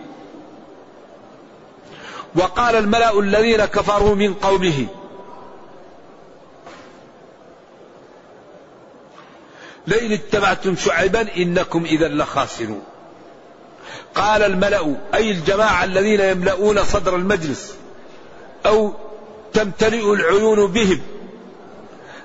وقال 2.35 2.75
الملأ 2.75 3.19
الذين 3.19 3.65
كفروا 3.65 4.15
من 4.15 4.33
قومه 4.33 4.87
لئن 9.87 10.11
اتبعتم 10.11 10.75
شعيبا 10.75 11.35
إنكم 11.37 11.85
إذا 11.85 12.07
لخاسرون. 12.07 12.83
قال 14.15 14.43
الملأ 14.43 14.95
أي 15.13 15.31
الجماعة 15.31 15.83
الذين 15.83 16.19
يملؤون 16.19 16.83
صدر 16.83 17.15
المجلس 17.15 17.75
أو 18.65 18.93
تمتلئ 19.53 20.13
العيون 20.13 20.67
بهم 20.67 21.01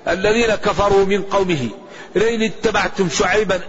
الذين 0.07 0.55
كفروا 0.55 1.05
من 1.05 1.21
قومه. 1.21 1.69
لئن 2.15 2.41
اتبعتم 2.41 3.09
شعيبا 3.09 3.61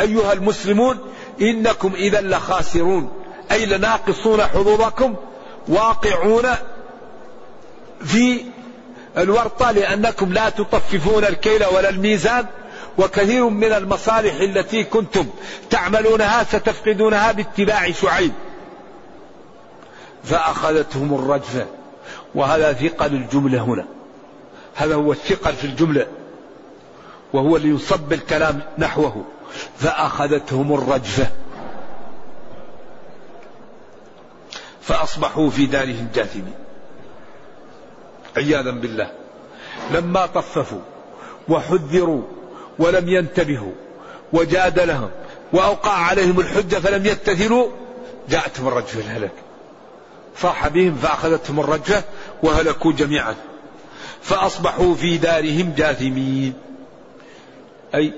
أيها 0.00 0.32
المسلمون 0.32 0.98
إنكم 1.40 1.92
إذا 1.94 2.20
لخاسرون. 2.20 3.12
أي 3.52 3.66
لناقصون 3.66 4.42
حظوظكم 4.42 5.16
واقعون 5.68 6.54
في 8.04 8.44
الورطة 9.18 9.70
لأنكم 9.70 10.32
لا 10.32 10.48
تطففون 10.48 11.24
الكيل 11.24 11.64
ولا 11.64 11.88
الميزان 11.88 12.46
وكثير 12.98 13.48
من 13.48 13.72
المصالح 13.72 14.34
التي 14.34 14.84
كنتم 14.84 15.26
تعملونها 15.70 16.44
ستفقدونها 16.44 17.32
باتباع 17.32 17.90
شعيب. 17.90 18.32
فأخذتهم 20.24 21.14
الرجفة. 21.14 21.66
وهذا 22.34 22.72
ثقل 22.72 23.14
الجملة 23.14 23.60
هنا. 23.60 23.86
هذا 24.74 24.94
هو 24.94 25.12
الثقل 25.12 25.52
في 25.52 25.64
الجملة. 25.64 26.06
وهو 27.32 27.56
اللي 27.56 27.68
يصب 27.68 28.12
الكلام 28.12 28.60
نحوه. 28.78 29.24
فأخذتهم 29.78 30.74
الرجفة. 30.74 31.26
فأصبحوا 34.82 35.50
في 35.50 35.66
دارهم 35.66 36.08
جاثمين. 36.14 36.54
عياذا 38.36 38.70
بالله. 38.70 39.10
لما 39.90 40.26
طففوا 40.26 40.80
وحذروا 41.48 42.22
ولم 42.78 43.08
ينتبهوا 43.08 43.72
وجادلهم 44.32 45.10
وأوقع 45.52 45.92
عليهم 45.92 46.40
الحجة 46.40 46.76
فلم 46.76 47.06
يتثلوا 47.06 47.68
جاءتهم 48.28 48.68
الرجفة 48.68 49.00
الهلك. 49.00 49.32
صاح 50.38 50.68
بهم 50.68 50.96
فأخذتهم 50.96 51.60
الرجفة 51.60 52.02
وهلكوا 52.42 52.92
جميعا. 52.92 53.34
فأصبحوا 54.22 54.94
في 54.94 55.18
دارهم 55.18 55.74
جاثمين. 55.76 56.69
أي 57.94 58.12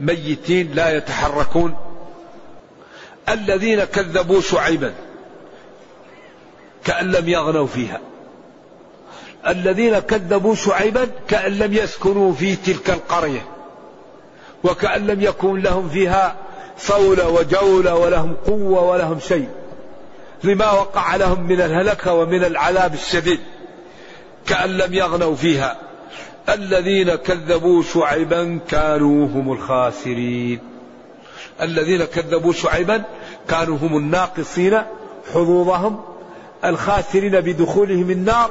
ميتين 0.00 0.72
لا 0.74 0.96
يتحركون. 0.96 1.76
الذين 3.28 3.84
كذبوا 3.84 4.40
شعيبا 4.40 4.94
كأن 6.84 7.10
لم 7.10 7.28
يغنوا 7.28 7.66
فيها. 7.66 8.00
الذين 9.46 9.98
كذبوا 9.98 10.54
شعيبا 10.54 11.08
كأن 11.28 11.58
لم 11.58 11.72
يسكنوا 11.72 12.32
في 12.32 12.56
تلك 12.56 12.90
القرية. 12.90 13.46
وكأن 14.64 15.06
لم 15.06 15.20
يكن 15.20 15.60
لهم 15.60 15.88
فيها 15.88 16.36
صولة 16.78 17.28
وجولة 17.28 17.94
ولهم 17.94 18.36
قوة 18.46 18.82
ولهم 18.82 19.20
شيء. 19.20 19.48
لما 20.44 20.72
وقع 20.72 21.16
لهم 21.16 21.42
من 21.42 21.60
الهلكة 21.60 22.14
ومن 22.14 22.44
العذاب 22.44 22.94
الشديد 22.94 23.40
كأن 24.46 24.70
لم 24.70 24.94
يغنوا 24.94 25.36
فيها. 25.36 25.87
الذين 26.48 27.14
كذبوا 27.14 27.82
شعيبا 27.82 28.58
كانوا 28.68 29.26
هم 29.26 29.52
الخاسرين. 29.52 30.58
الذين 31.62 32.04
كذبوا 32.04 32.52
شعيبا 32.52 33.02
كانوا 33.48 33.76
هم 33.76 33.96
الناقصين 33.96 34.82
حظوظهم 35.34 36.00
الخاسرين 36.64 37.40
بدخولهم 37.40 38.10
النار 38.10 38.50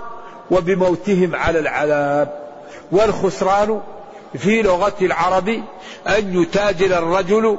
وبموتهم 0.51 1.35
على 1.35 1.59
العذاب. 1.59 2.47
والخسران 2.91 3.81
في 4.37 4.61
لغة 4.61 4.95
العرب 5.01 5.49
أن 6.07 6.41
يتاجر 6.41 6.97
الرجل 6.97 7.57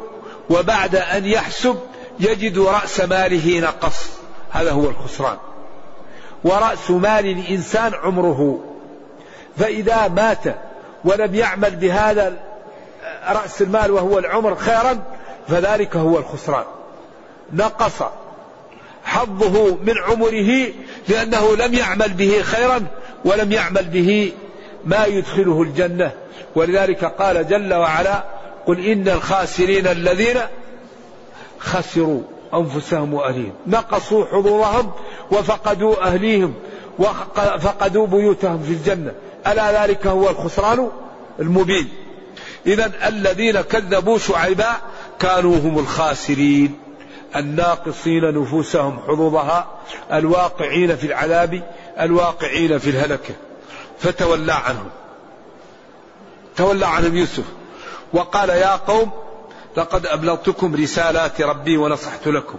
وبعد 0.51 0.97
أن 0.97 1.25
يحسب 1.25 1.77
يجد 2.21 2.59
رأس 2.59 3.01
ماله 3.01 3.61
نقص. 3.61 4.11
هذا 4.51 4.71
هو 4.71 4.89
الخسران. 4.89 5.37
ورأس 6.45 6.91
مال 6.91 7.27
الإنسان 7.27 7.95
عمره 7.95 8.68
فإذا 9.59 10.09
مات 10.09 10.45
ولم 11.05 11.35
يعمل 11.35 11.77
بهذا 11.77 12.37
رأس 13.29 13.63
المال 13.63 13.91
وهو 13.91 14.19
العمر 14.19 14.55
خيرا 14.55 14.99
فذلك 15.49 15.97
هو 15.97 16.19
الخسران. 16.19 16.65
نقص 17.53 18.03
حظه 19.05 19.75
من 19.75 19.95
عمره 20.09 20.73
لأنه 21.09 21.57
لم 21.57 21.75
يعمل 21.75 22.09
به 22.09 22.43
خيرا 22.43 22.87
ولم 23.25 23.53
يعمل 23.53 23.85
به 23.85 24.33
ما 24.85 25.07
يدخله 25.07 25.63
الجنة. 25.63 26.11
ولذلك 26.55 27.05
قال 27.05 27.49
جل 27.49 27.75
وعلا 27.75 28.25
قل 28.67 28.87
إن 28.87 29.09
الخاسرين 29.09 29.87
الذين 29.87 30.37
خسروا 31.59 32.23
أنفسهم 32.55 33.15
وأهليهم 33.15 33.53
نقصوا 33.67 34.25
حظوظهم 34.25 34.91
وفقدوا 35.31 36.07
أهليهم 36.07 36.55
وفقدوا 36.99 38.07
بيوتهم 38.07 38.63
في 38.63 38.73
الجنة. 38.73 39.13
ألا 39.53 39.83
ذلك 39.83 40.07
هو 40.07 40.31
الخسران 40.31 40.91
المبين. 41.41 41.89
إذا 42.67 43.09
الذين 43.09 43.61
كذبوا 43.61 44.19
شعيبا 44.19 44.71
كانوا 45.19 45.57
هم 45.57 45.79
الخاسرين. 45.79 46.79
الناقصين 47.37 48.41
نفوسهم 48.41 48.99
حظوظها 49.07 49.67
الواقعين 50.13 50.97
في 50.97 51.07
العذاب 51.07 51.63
الواقعين 52.01 52.79
في 52.79 52.91
الهلكة. 52.91 53.35
فتولى 53.99 54.53
عنهم. 54.53 54.91
تولى 56.57 56.87
عنهم 56.87 57.17
يوسف. 57.17 57.45
وقال 58.13 58.49
يا 58.49 58.77
قوم 58.77 59.11
لقد 59.77 60.07
أبلغتكم 60.07 60.75
رسالات 60.75 61.41
ربي 61.41 61.77
ونصحت 61.77 62.29
لكم. 62.29 62.59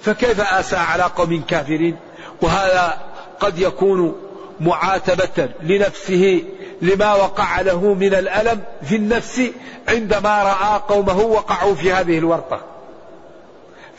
فكيف 0.00 0.40
آسى 0.40 0.76
على 0.76 1.02
قوم 1.02 1.42
كافرين؟ 1.48 1.96
وهذا 2.42 2.98
قد 3.40 3.58
يكون 3.58 4.25
معاتبة 4.60 5.48
لنفسه 5.62 6.44
لما 6.82 7.14
وقع 7.14 7.60
له 7.60 7.94
من 7.94 8.14
الألم 8.14 8.62
في 8.82 8.96
النفس 8.96 9.42
عندما 9.88 10.42
رأى 10.42 10.80
قومه 10.88 11.20
وقعوا 11.20 11.74
في 11.74 11.92
هذه 11.92 12.18
الورطة. 12.18 12.60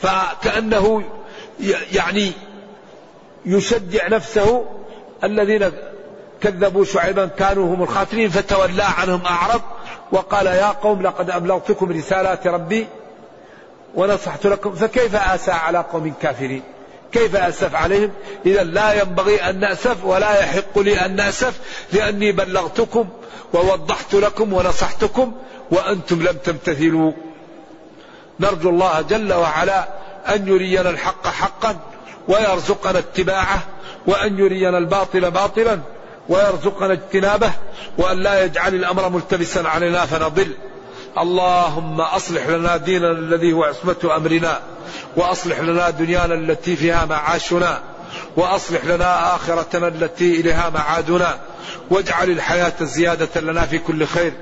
فكأنه 0.00 1.02
يعني 1.92 2.32
يشجع 3.46 4.08
نفسه 4.08 4.64
الذين 5.24 5.72
كذبوا 6.40 6.84
شعيبا 6.84 7.26
كانوا 7.26 7.74
هم 7.74 7.82
الخاسرين 7.82 8.30
فتولى 8.30 8.82
عنهم 8.98 9.20
أعرض 9.26 9.60
وقال 10.12 10.46
يا 10.46 10.66
قوم 10.66 11.02
لقد 11.02 11.30
أبلغتكم 11.30 11.92
رسالات 11.92 12.46
ربي 12.46 12.86
ونصحت 13.94 14.46
لكم 14.46 14.72
فكيف 14.72 15.16
آسى 15.16 15.50
على 15.50 15.78
قوم 15.78 16.14
كافرين؟ 16.22 16.62
كيف 17.12 17.36
أسف 17.36 17.74
عليهم؟ 17.74 18.10
إذا 18.46 18.62
لا 18.62 19.02
ينبغي 19.02 19.36
أن 19.36 19.60
نأسف 19.60 20.04
ولا 20.04 20.40
يحق 20.40 20.78
لي 20.78 21.06
أن 21.06 21.16
نأسف 21.16 21.54
لأني 21.92 22.32
بلغتكم 22.32 23.08
ووضحت 23.54 24.14
لكم 24.14 24.52
ونصحتكم 24.52 25.32
وأنتم 25.70 26.22
لم 26.22 26.36
تمتثلوا. 26.44 27.12
نرجو 28.40 28.70
الله 28.70 29.00
جل 29.00 29.32
وعلا 29.32 29.88
أن 30.28 30.48
يرينا 30.48 30.90
الحق 30.90 31.26
حقا 31.26 31.76
ويرزقنا 32.28 32.98
اتباعه 32.98 33.62
وأن 34.06 34.38
يرينا 34.38 34.78
الباطل 34.78 35.30
باطلا 35.30 35.78
ويرزقنا 36.28 36.92
اجتنابه 36.92 37.52
وأن 37.98 38.18
لا 38.22 38.44
يجعل 38.44 38.74
الأمر 38.74 39.08
ملتبسا 39.08 39.60
علينا 39.68 40.06
فنضل. 40.06 40.52
اللهم 41.22 42.00
أصلح 42.00 42.46
لنا 42.48 42.76
ديننا 42.76 43.10
الذي 43.10 43.52
هو 43.52 43.64
عصمة 43.64 44.16
أمرنا 44.16 44.60
وأصلح 45.16 45.60
لنا 45.60 45.90
دنيانا 45.90 46.34
التي 46.34 46.76
فيها 46.76 47.04
معاشنا 47.04 47.80
وأصلح 48.36 48.84
لنا 48.84 49.34
آخرتنا 49.34 49.88
التي 49.88 50.40
إليها 50.40 50.70
معادنا. 50.70 51.38
واجعل 51.90 52.30
الحياة 52.30 52.72
زيادة 52.80 53.40
لنا 53.40 53.66
في 53.66 53.78
كل 53.78 54.06
خير 54.06 54.32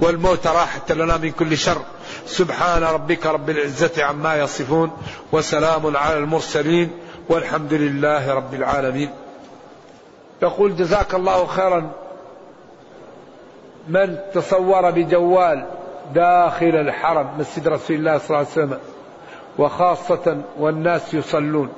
والموت 0.00 0.46
راحة 0.46 0.80
لنا 0.90 1.16
من 1.16 1.30
كل 1.30 1.58
شر. 1.58 1.82
سبحان 2.26 2.82
ربك 2.82 3.26
رب 3.26 3.50
العزة 3.50 4.04
عما 4.04 4.36
يصفون 4.36 4.90
وسلام 5.32 5.96
على 5.96 6.18
المرسلين 6.18 6.90
والحمد 7.28 7.72
لله 7.72 8.34
رب 8.34 8.54
العالمين. 8.54 9.10
يقول 10.42 10.76
جزاك 10.76 11.14
الله 11.14 11.46
خيرا. 11.46 11.90
من 13.88 14.18
تصور 14.34 14.90
بجوال 14.90 15.66
داخل 16.14 16.66
الحرم 16.66 17.38
مسجد 17.38 17.68
رسول 17.68 17.96
الله 17.96 18.18
صلى 18.18 18.26
الله 18.26 18.38
عليه 18.38 18.48
وسلم. 18.48 18.78
وخاصة 19.58 20.42
والناس 20.58 21.14
يصلون. 21.14 21.68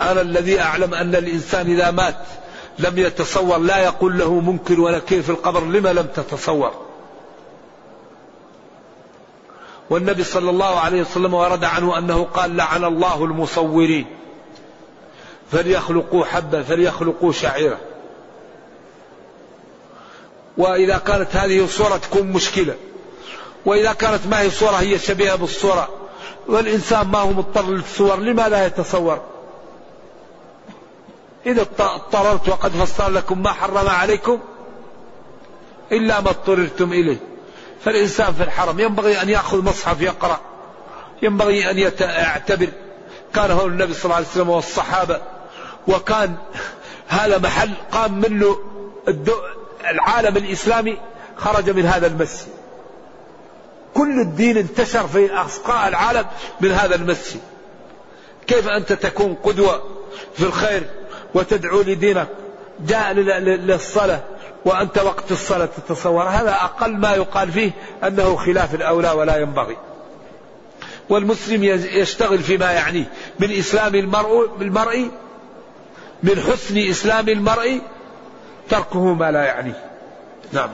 أنا 0.00 0.20
الذي 0.20 0.60
أعلم 0.60 0.94
أن 0.94 1.14
الإنسان 1.14 1.66
إذا 1.66 1.90
مات 1.90 2.14
لم 2.78 2.98
يتصور 2.98 3.58
لا 3.58 3.78
يقول 3.78 4.18
له 4.18 4.40
منكر 4.40 4.80
ونكير 4.80 5.22
في 5.22 5.30
القبر 5.30 5.60
لما 5.60 5.92
لم 5.92 6.06
تتصور. 6.06 6.72
والنبي 9.90 10.24
صلى 10.24 10.50
الله 10.50 10.80
عليه 10.80 11.00
وسلم 11.00 11.34
ورد 11.34 11.64
عنه 11.64 11.98
أنه 11.98 12.24
قال 12.24 12.56
لعن 12.56 12.84
الله 12.84 13.24
المصورين. 13.24 14.06
فليخلقوا 15.52 16.24
حبة 16.24 16.62
فليخلقوا 16.62 17.32
شعيرة 17.32 17.78
وإذا 20.58 20.98
كانت 20.98 21.36
هذه 21.36 21.64
الصورة 21.64 21.96
تكون 21.96 22.26
مشكلة. 22.26 22.74
وإذا 23.66 23.92
كانت 23.92 24.26
ما 24.26 24.40
هي 24.40 24.50
صورة 24.50 24.72
هي 24.72 24.98
شبيهة 24.98 25.36
بالصورة. 25.36 25.88
والإنسان 26.46 27.06
ما 27.06 27.18
هو 27.18 27.30
مضطر 27.30 27.70
للصور 27.70 28.20
لماذا 28.20 28.66
يتصور؟ 28.66 29.20
إذا 31.46 31.62
اضطررت 31.62 32.48
وقد 32.48 32.70
فصل 32.70 33.14
لكم 33.14 33.42
ما 33.42 33.52
حرم 33.52 33.88
عليكم 33.88 34.38
إلا 35.92 36.20
ما 36.20 36.30
اضطررتم 36.30 36.92
إليه. 36.92 37.20
فالإنسان 37.84 38.34
في 38.34 38.42
الحرم 38.42 38.80
ينبغي 38.80 39.22
أن 39.22 39.28
يأخذ 39.28 39.64
مصحف 39.64 40.00
يقرأ 40.00 40.40
ينبغي 41.22 41.70
أن 41.70 41.78
يعتبر. 42.00 42.68
كان 43.34 43.50
هو 43.50 43.66
النبي 43.66 43.94
صلى 43.94 44.04
الله 44.04 44.16
عليه 44.16 44.26
وسلم 44.26 44.48
والصحابة 44.48 45.20
وكان 45.88 46.36
هذا 47.08 47.38
محل 47.38 47.70
قام 47.92 48.20
منه 48.20 48.58
العالم 49.90 50.36
الإسلامي 50.36 50.98
خرج 51.36 51.70
من 51.70 51.86
هذا 51.86 52.06
المسجد. 52.06 52.48
كل 53.94 54.20
الدين 54.20 54.56
انتشر 54.56 55.06
في 55.06 55.32
أصقاء 55.32 55.88
العالم 55.88 56.24
من 56.60 56.72
هذا 56.72 56.94
المسجد. 56.94 57.40
كيف 58.46 58.68
أنت 58.68 58.92
تكون 58.92 59.34
قدوة 59.34 59.82
في 60.34 60.42
الخير 60.42 60.82
وتدعو 61.34 61.80
لدينك؟ 61.80 62.28
جاء 62.86 63.12
للصلاة 63.12 64.20
وأنت 64.64 64.98
وقت 64.98 65.32
الصلاة 65.32 65.68
تتصور. 65.76 66.22
هذا 66.22 66.52
أقل 66.52 66.96
ما 66.96 67.14
يقال 67.14 67.52
فيه 67.52 67.70
أنه 68.04 68.36
خلاف 68.36 68.74
الأولى 68.74 69.10
ولا 69.10 69.36
ينبغي. 69.36 69.76
والمسلم 71.08 71.64
يشتغل 71.92 72.38
فيما 72.38 72.72
يعنيه 72.72 73.04
من 73.38 73.50
إسلام 73.50 73.94
المرء 73.94 74.46
بالمرء 74.58 75.10
من 76.22 76.40
حسن 76.40 76.78
إسلام 76.78 77.28
المرء 77.28 77.80
تركه 78.70 79.14
ما 79.14 79.30
لا 79.30 79.44
يعنيه. 79.44 79.90
نعم. 80.52 80.70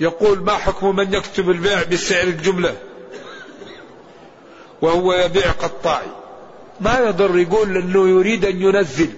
يقول 0.00 0.38
ما 0.38 0.52
حكم 0.52 0.96
من 0.96 1.14
يكتب 1.14 1.50
البيع 1.50 1.82
بسعر 1.82 2.22
الجملة 2.22 2.76
وهو 4.82 5.12
يبيع 5.12 5.50
قطاعي؟ 5.50 6.06
ما 6.80 6.98
يضر 6.98 7.38
يقول 7.38 7.76
إنه 7.76 8.08
يريد 8.08 8.44
أن 8.44 8.62
ينزل. 8.62 9.10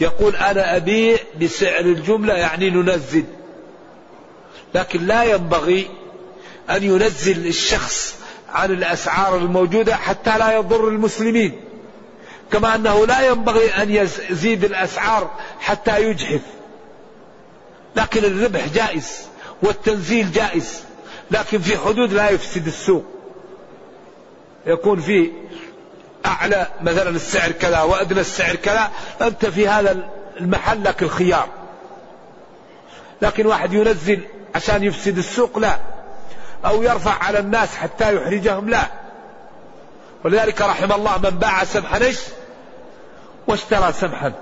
يقول 0.00 0.36
أنا 0.36 0.76
أبيع 0.76 1.18
بسعر 1.42 1.80
الجملة 1.80 2.34
يعني 2.34 2.70
ننزل. 2.70 3.24
لكن 4.74 5.06
لا 5.06 5.24
ينبغي 5.24 5.90
أن 6.70 6.82
ينزل 6.82 7.46
الشخص 7.46 8.14
عن 8.52 8.70
الأسعار 8.70 9.36
الموجودة 9.36 9.96
حتى 9.96 10.38
لا 10.38 10.56
يضر 10.56 10.88
المسلمين. 10.88 11.60
كما 12.52 12.74
أنه 12.74 13.06
لا 13.06 13.26
ينبغي 13.26 13.70
أن 13.70 13.90
يزيد 13.90 14.64
الأسعار 14.64 15.30
حتى 15.60 16.02
يجحف. 16.02 16.40
لكن 17.96 18.24
الربح 18.24 18.68
جائز 18.68 19.28
والتنزيل 19.62 20.32
جائز 20.32 20.84
لكن 21.30 21.58
في 21.58 21.78
حدود 21.78 22.12
لا 22.12 22.30
يفسد 22.30 22.66
السوق. 22.66 23.04
يكون 24.66 25.00
في 25.00 25.30
أعلى 26.26 26.66
مثلا 26.80 27.10
السعر 27.10 27.52
كذا 27.52 27.80
وأدنى 27.80 28.20
السعر 28.20 28.56
كذا 28.56 28.90
أنت 29.20 29.46
في 29.46 29.68
هذا 29.68 30.08
المحل 30.40 30.84
لك 30.84 31.02
الخيار. 31.02 31.48
لكن 33.22 33.46
واحد 33.46 33.72
ينزل 33.72 34.20
عشان 34.54 34.84
يفسد 34.84 35.18
السوق 35.18 35.58
لا 35.58 35.78
أو 36.64 36.82
يرفع 36.82 37.24
على 37.24 37.38
الناس 37.38 37.74
حتى 37.74 38.16
يحرجهم 38.16 38.68
لا. 38.68 38.86
ولذلك 40.24 40.62
رحم 40.62 40.92
الله 40.92 41.18
من 41.18 41.30
باع 41.30 41.64
سمحا 41.64 41.98
إيش 41.98 42.18
واشترى 43.46 43.92
سمحا. 43.92 44.32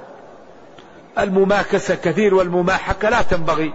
المماكسة 1.18 1.94
كثير 1.94 2.34
والمماحكة 2.34 3.08
لا 3.08 3.22
تنبغي. 3.22 3.72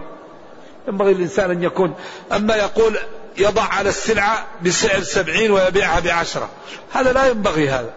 ينبغي 0.88 1.12
الإنسان 1.12 1.50
أن 1.50 1.62
يكون 1.62 1.94
أما 2.32 2.56
يقول 2.56 2.96
يضع 3.38 3.62
على 3.62 3.88
السلعة 3.88 4.46
بسعر 4.62 5.00
سبعين 5.00 5.50
ويبيعها 5.50 6.00
بعشرة. 6.00 6.48
هذا 6.92 7.12
لا 7.12 7.26
ينبغي 7.26 7.68
هذا. 7.68 7.90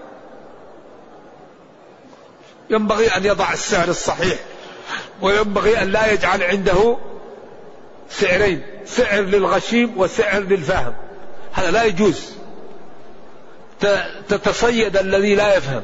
ينبغي 2.69 3.07
أن 3.07 3.25
يضع 3.25 3.53
السعر 3.53 3.87
الصحيح 3.87 4.39
وينبغي 5.21 5.81
أن 5.81 5.91
لا 5.91 6.11
يجعل 6.11 6.43
عنده 6.43 6.97
سعرين 8.09 8.65
سعر 8.85 9.21
للغشيم 9.21 9.93
وسعر 9.97 10.39
للفاهم 10.39 10.93
هذا 11.53 11.71
لا 11.71 11.83
يجوز. 11.83 12.31
تتصيد 14.29 14.97
الذي 14.97 15.35
لا 15.35 15.57
يفهم. 15.57 15.83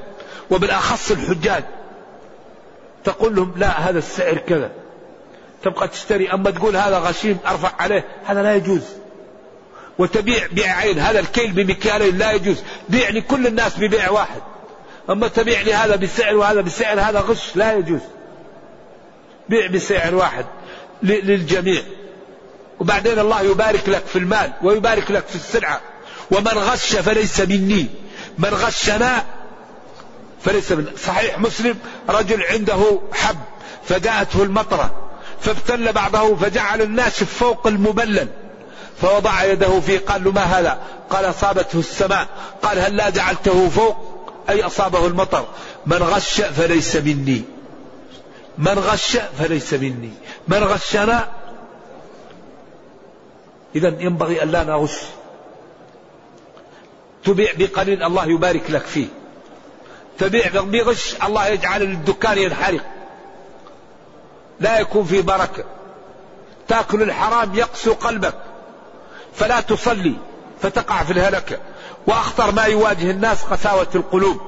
وبالأخص 0.53 1.11
الحجاج. 1.11 1.63
تقول 3.03 3.35
لهم 3.35 3.53
لا 3.57 3.89
هذا 3.89 3.97
السعر 3.97 4.37
كذا. 4.37 4.71
تبقى 5.63 5.87
تشتري 5.87 6.33
أما 6.33 6.51
تقول 6.51 6.77
هذا 6.77 6.97
غشيم 6.97 7.37
أرفع 7.47 7.71
عليه. 7.79 8.05
هذا 8.25 8.43
لا 8.43 8.55
يجوز. 8.55 8.81
وتبيع 9.97 10.47
بيع 10.51 10.77
عين 10.77 10.99
هذا 10.99 11.19
الكيل 11.19 11.51
بمكيالين 11.51 12.17
لا 12.17 12.31
يجوز. 12.31 12.57
بيع 12.89 13.09
لكل 13.09 13.47
الناس 13.47 13.77
ببيع 13.77 14.09
واحد. 14.09 14.41
أما 15.09 15.27
تبيع 15.27 15.59
هذا 15.59 15.95
بسعر 15.95 16.35
وهذا 16.35 16.61
بسعر 16.61 16.99
هذا 16.99 17.19
غش 17.19 17.55
لا 17.55 17.73
يجوز. 17.73 18.01
بيع 19.49 19.67
بسعر 19.67 20.15
واحد 20.15 20.45
للجميع. 21.03 21.81
وبعدين 22.79 23.19
الله 23.19 23.41
يبارك 23.41 23.89
لك 23.89 24.03
في 24.05 24.19
المال 24.19 24.51
ويبارك 24.61 25.11
لك 25.11 25.27
في 25.27 25.35
السلعة. 25.35 25.81
ومن 26.31 26.47
غش 26.47 26.95
فليس 26.95 27.39
مني. 27.41 27.87
من 28.37 28.49
غشنا 28.49 29.23
فليس 30.45 30.71
من 30.71 30.87
صحيح 31.05 31.39
مسلم 31.39 31.77
رجل 32.09 32.43
عنده 32.43 32.99
حب 33.13 33.37
فجاءته 33.83 34.43
المطرة 34.43 35.09
فابتل 35.41 35.91
بعضه 35.91 36.35
فجعل 36.35 36.81
الناشف 36.81 37.33
فوق 37.33 37.67
المبلل 37.67 38.27
فوضع 39.01 39.43
يده 39.43 39.79
فيه 39.79 39.99
قال 39.99 40.23
له 40.23 40.31
ما 40.31 40.41
هذا؟ 40.41 40.79
قال 41.09 41.25
أصابته 41.25 41.79
السماء 41.79 42.27
قال 42.61 42.79
هل 42.79 42.95
لا 42.95 43.09
جعلته 43.09 43.69
فوق؟ 43.69 43.95
أي 44.49 44.63
أصابه 44.63 45.07
المطر؟ 45.07 45.45
من 45.85 45.97
غش 45.97 46.41
فليس 46.41 46.95
مني. 46.95 47.43
من 48.57 48.79
غش 48.79 49.17
فليس 49.37 49.73
مني. 49.73 50.11
من 50.47 50.63
غشنا 50.63 51.27
إذا 53.75 53.87
ينبغي 53.99 54.43
أن 54.43 54.51
لا 54.51 54.63
نغش. 54.63 54.97
تبيع 57.23 57.51
بقليل 57.57 58.03
الله 58.03 58.25
يبارك 58.25 58.71
لك 58.71 58.85
فيه. 58.85 59.07
تبيع 60.17 60.47
بغش 60.53 61.15
الله 61.23 61.47
يجعل 61.47 61.81
الدكان 61.81 62.37
ينحرق. 62.37 62.81
لا 64.59 64.79
يكون 64.79 65.05
في 65.05 65.21
بركة. 65.21 65.63
تاكل 66.67 67.01
الحرام 67.01 67.55
يقسو 67.55 67.93
قلبك. 67.93 68.35
فلا 69.33 69.61
تصلي 69.61 70.15
فتقع 70.61 71.03
في 71.03 71.13
الهلكة 71.13 71.59
وأخطر 72.07 72.51
ما 72.51 72.63
يواجه 72.63 73.11
الناس 73.11 73.43
قساوة 73.43 73.87
القلوب. 73.95 74.41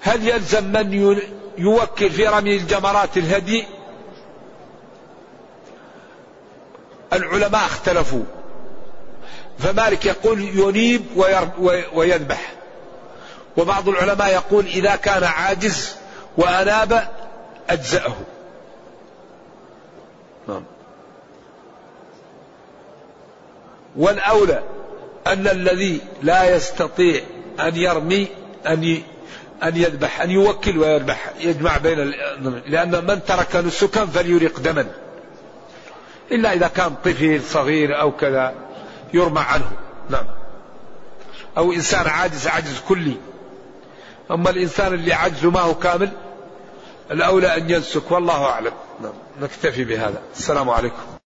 هل 0.00 0.28
يلزم 0.28 0.64
من 0.64 1.18
يوكل 1.58 2.10
في 2.10 2.26
رمي 2.26 2.56
الجمرات 2.56 3.16
الهدي؟ 3.16 3.66
العلماء 7.12 7.66
اختلفوا. 7.66 8.24
فمالك 9.60 10.06
يقول 10.06 10.40
ينيب 10.40 11.02
ويذبح. 11.92 12.52
وبعض 13.56 13.88
العلماء 13.88 14.32
يقول 14.32 14.66
إذا 14.66 14.96
كان 14.96 15.24
عاجز 15.24 15.96
وأناب 16.36 17.08
أجزأه. 17.70 18.14
نعم. 20.48 20.64
والأولى 23.96 24.62
أن 25.26 25.48
الذي 25.48 26.00
لا 26.22 26.56
يستطيع 26.56 27.22
أن 27.60 27.76
يرمي 27.76 28.28
أن 28.66 29.02
أن 29.62 29.76
يذبح 29.76 30.20
أن 30.20 30.30
يوكل 30.30 30.78
ويذبح 30.78 31.32
يجمع 31.40 31.76
بين 31.76 32.14
لأن 32.66 33.04
من 33.04 33.24
ترك 33.24 33.56
نسكا 33.56 34.06
فليرق 34.06 34.60
دما. 34.60 34.86
إلا 36.32 36.52
إذا 36.52 36.68
كان 36.68 36.94
طفل 37.04 37.42
صغير 37.42 38.00
أو 38.00 38.12
كذا. 38.12 38.54
يرمى 39.14 39.40
عنه. 39.40 39.70
نعم. 40.10 40.26
أو 41.58 41.72
إنسان 41.72 42.06
عاجز 42.06 42.46
عجز 42.46 42.80
كلي. 42.88 43.16
أما 44.30 44.50
الإنسان 44.50 44.94
اللي 44.94 45.12
عجزه 45.12 45.50
ما 45.50 45.60
هو 45.60 45.74
كامل 45.74 46.10
الأولى 47.10 47.56
أن 47.56 47.70
ينسك 47.70 48.10
والله 48.10 48.44
أعلم. 48.44 48.72
نعم. 49.02 49.12
نكتفي 49.40 49.84
بهذا. 49.84 50.22
السلام 50.36 50.70
عليكم. 50.70 51.19